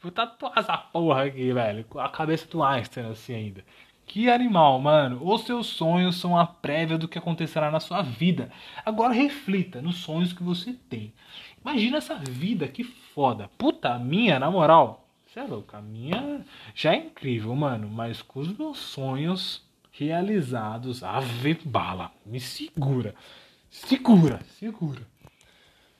Vou 0.00 0.10
tatuar 0.10 0.54
essa 0.56 0.76
porra 0.76 1.26
aqui, 1.26 1.52
velho. 1.52 1.84
Com 1.84 2.00
a 2.00 2.08
cabeça 2.08 2.48
do 2.48 2.60
Einstein, 2.60 3.08
assim 3.08 3.34
ainda. 3.36 3.64
Que 4.06 4.28
animal, 4.28 4.78
mano. 4.80 5.20
Os 5.22 5.42
seus 5.42 5.66
sonhos 5.66 6.16
são 6.16 6.36
a 6.36 6.46
prévia 6.46 6.98
do 6.98 7.08
que 7.08 7.18
acontecerá 7.18 7.70
na 7.70 7.80
sua 7.80 8.02
vida. 8.02 8.50
Agora 8.84 9.12
reflita 9.12 9.80
nos 9.80 9.96
sonhos 9.96 10.32
que 10.32 10.42
você 10.42 10.74
tem. 10.88 11.12
Imagina 11.64 11.98
essa 11.98 12.16
vida, 12.16 12.68
que 12.68 12.84
foda. 12.84 13.48
Puta, 13.56 13.98
minha, 13.98 14.38
na 14.38 14.50
moral. 14.50 15.08
Você 15.26 15.40
é 15.40 15.44
louco, 15.44 15.74
a 15.74 15.80
minha 15.80 16.44
já 16.74 16.92
é 16.92 16.96
incrível, 16.96 17.54
mano. 17.54 17.88
Mas 17.88 18.20
com 18.20 18.40
os 18.40 18.56
meus 18.56 18.78
sonhos 18.78 19.64
realizados, 19.90 21.02
ave 21.02 21.54
bala. 21.64 22.12
Me 22.26 22.38
segura. 22.38 23.14
Segura, 23.70 24.40
segura. 24.58 25.00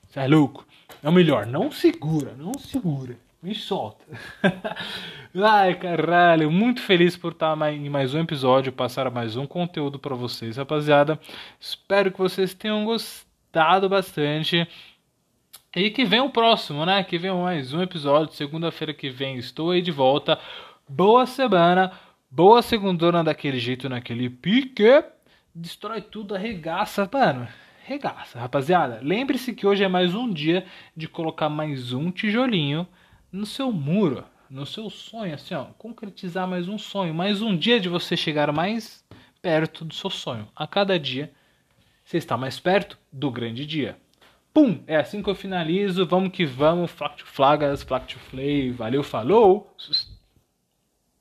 Você 0.06 0.20
é 0.20 0.26
louco? 0.26 0.66
É 1.02 1.08
o 1.08 1.12
melhor, 1.12 1.46
não 1.46 1.72
segura, 1.72 2.34
não 2.36 2.52
segura 2.58 3.16
me 3.42 3.54
solta. 3.54 4.04
Ai, 5.34 5.74
caralho, 5.74 6.50
muito 6.50 6.80
feliz 6.80 7.16
por 7.16 7.32
estar 7.32 7.56
em 7.72 7.90
mais 7.90 8.14
um 8.14 8.20
episódio, 8.20 8.72
passar 8.72 9.10
mais 9.10 9.36
um 9.36 9.46
conteúdo 9.46 9.98
para 9.98 10.14
vocês, 10.14 10.56
rapaziada. 10.56 11.18
Espero 11.58 12.12
que 12.12 12.18
vocês 12.18 12.54
tenham 12.54 12.84
gostado 12.84 13.88
bastante. 13.88 14.68
E 15.74 15.90
que 15.90 16.04
venha 16.04 16.22
o 16.22 16.30
próximo, 16.30 16.86
né? 16.86 17.02
Que 17.02 17.18
venha 17.18 17.34
mais 17.34 17.72
um 17.72 17.82
episódio. 17.82 18.34
Segunda-feira 18.34 18.94
que 18.94 19.10
vem 19.10 19.38
estou 19.38 19.70
aí 19.70 19.82
de 19.82 19.90
volta. 19.90 20.38
Boa 20.86 21.26
semana, 21.26 21.90
boa 22.30 22.62
segundona 22.62 23.24
daquele 23.24 23.58
jeito, 23.58 23.88
naquele 23.88 24.30
pique. 24.30 25.02
Destrói 25.54 26.02
tudo, 26.02 26.34
arregaça, 26.34 27.08
mano. 27.10 27.48
Regaça, 27.84 28.38
rapaziada. 28.38 29.00
Lembre-se 29.02 29.52
que 29.54 29.66
hoje 29.66 29.82
é 29.82 29.88
mais 29.88 30.14
um 30.14 30.30
dia 30.32 30.64
de 30.96 31.08
colocar 31.08 31.48
mais 31.48 31.92
um 31.92 32.10
tijolinho 32.10 32.86
no 33.32 33.46
seu 33.46 33.72
muro, 33.72 34.24
no 34.50 34.66
seu 34.66 34.90
sonho, 34.90 35.34
assim, 35.34 35.54
ó, 35.54 35.64
concretizar 35.78 36.46
mais 36.46 36.68
um 36.68 36.76
sonho, 36.76 37.14
mais 37.14 37.40
um 37.40 37.56
dia 37.56 37.80
de 37.80 37.88
você 37.88 38.14
chegar 38.14 38.52
mais 38.52 39.02
perto 39.40 39.84
do 39.84 39.94
seu 39.94 40.10
sonho. 40.10 40.46
A 40.54 40.66
cada 40.66 40.98
dia 40.98 41.32
você 42.04 42.18
está 42.18 42.36
mais 42.36 42.60
perto 42.60 42.98
do 43.10 43.30
grande 43.30 43.64
dia. 43.64 43.96
Pum! 44.52 44.82
É 44.86 44.96
assim 44.96 45.22
que 45.22 45.30
eu 45.30 45.34
finalizo. 45.34 46.04
Vamos 46.04 46.30
que 46.30 46.44
vamos. 46.44 46.90
Flact 46.90 47.24
flagas, 47.24 47.82
flact 47.82 48.16
flay. 48.16 48.70
Valeu, 48.70 49.02
falou! 49.02 49.74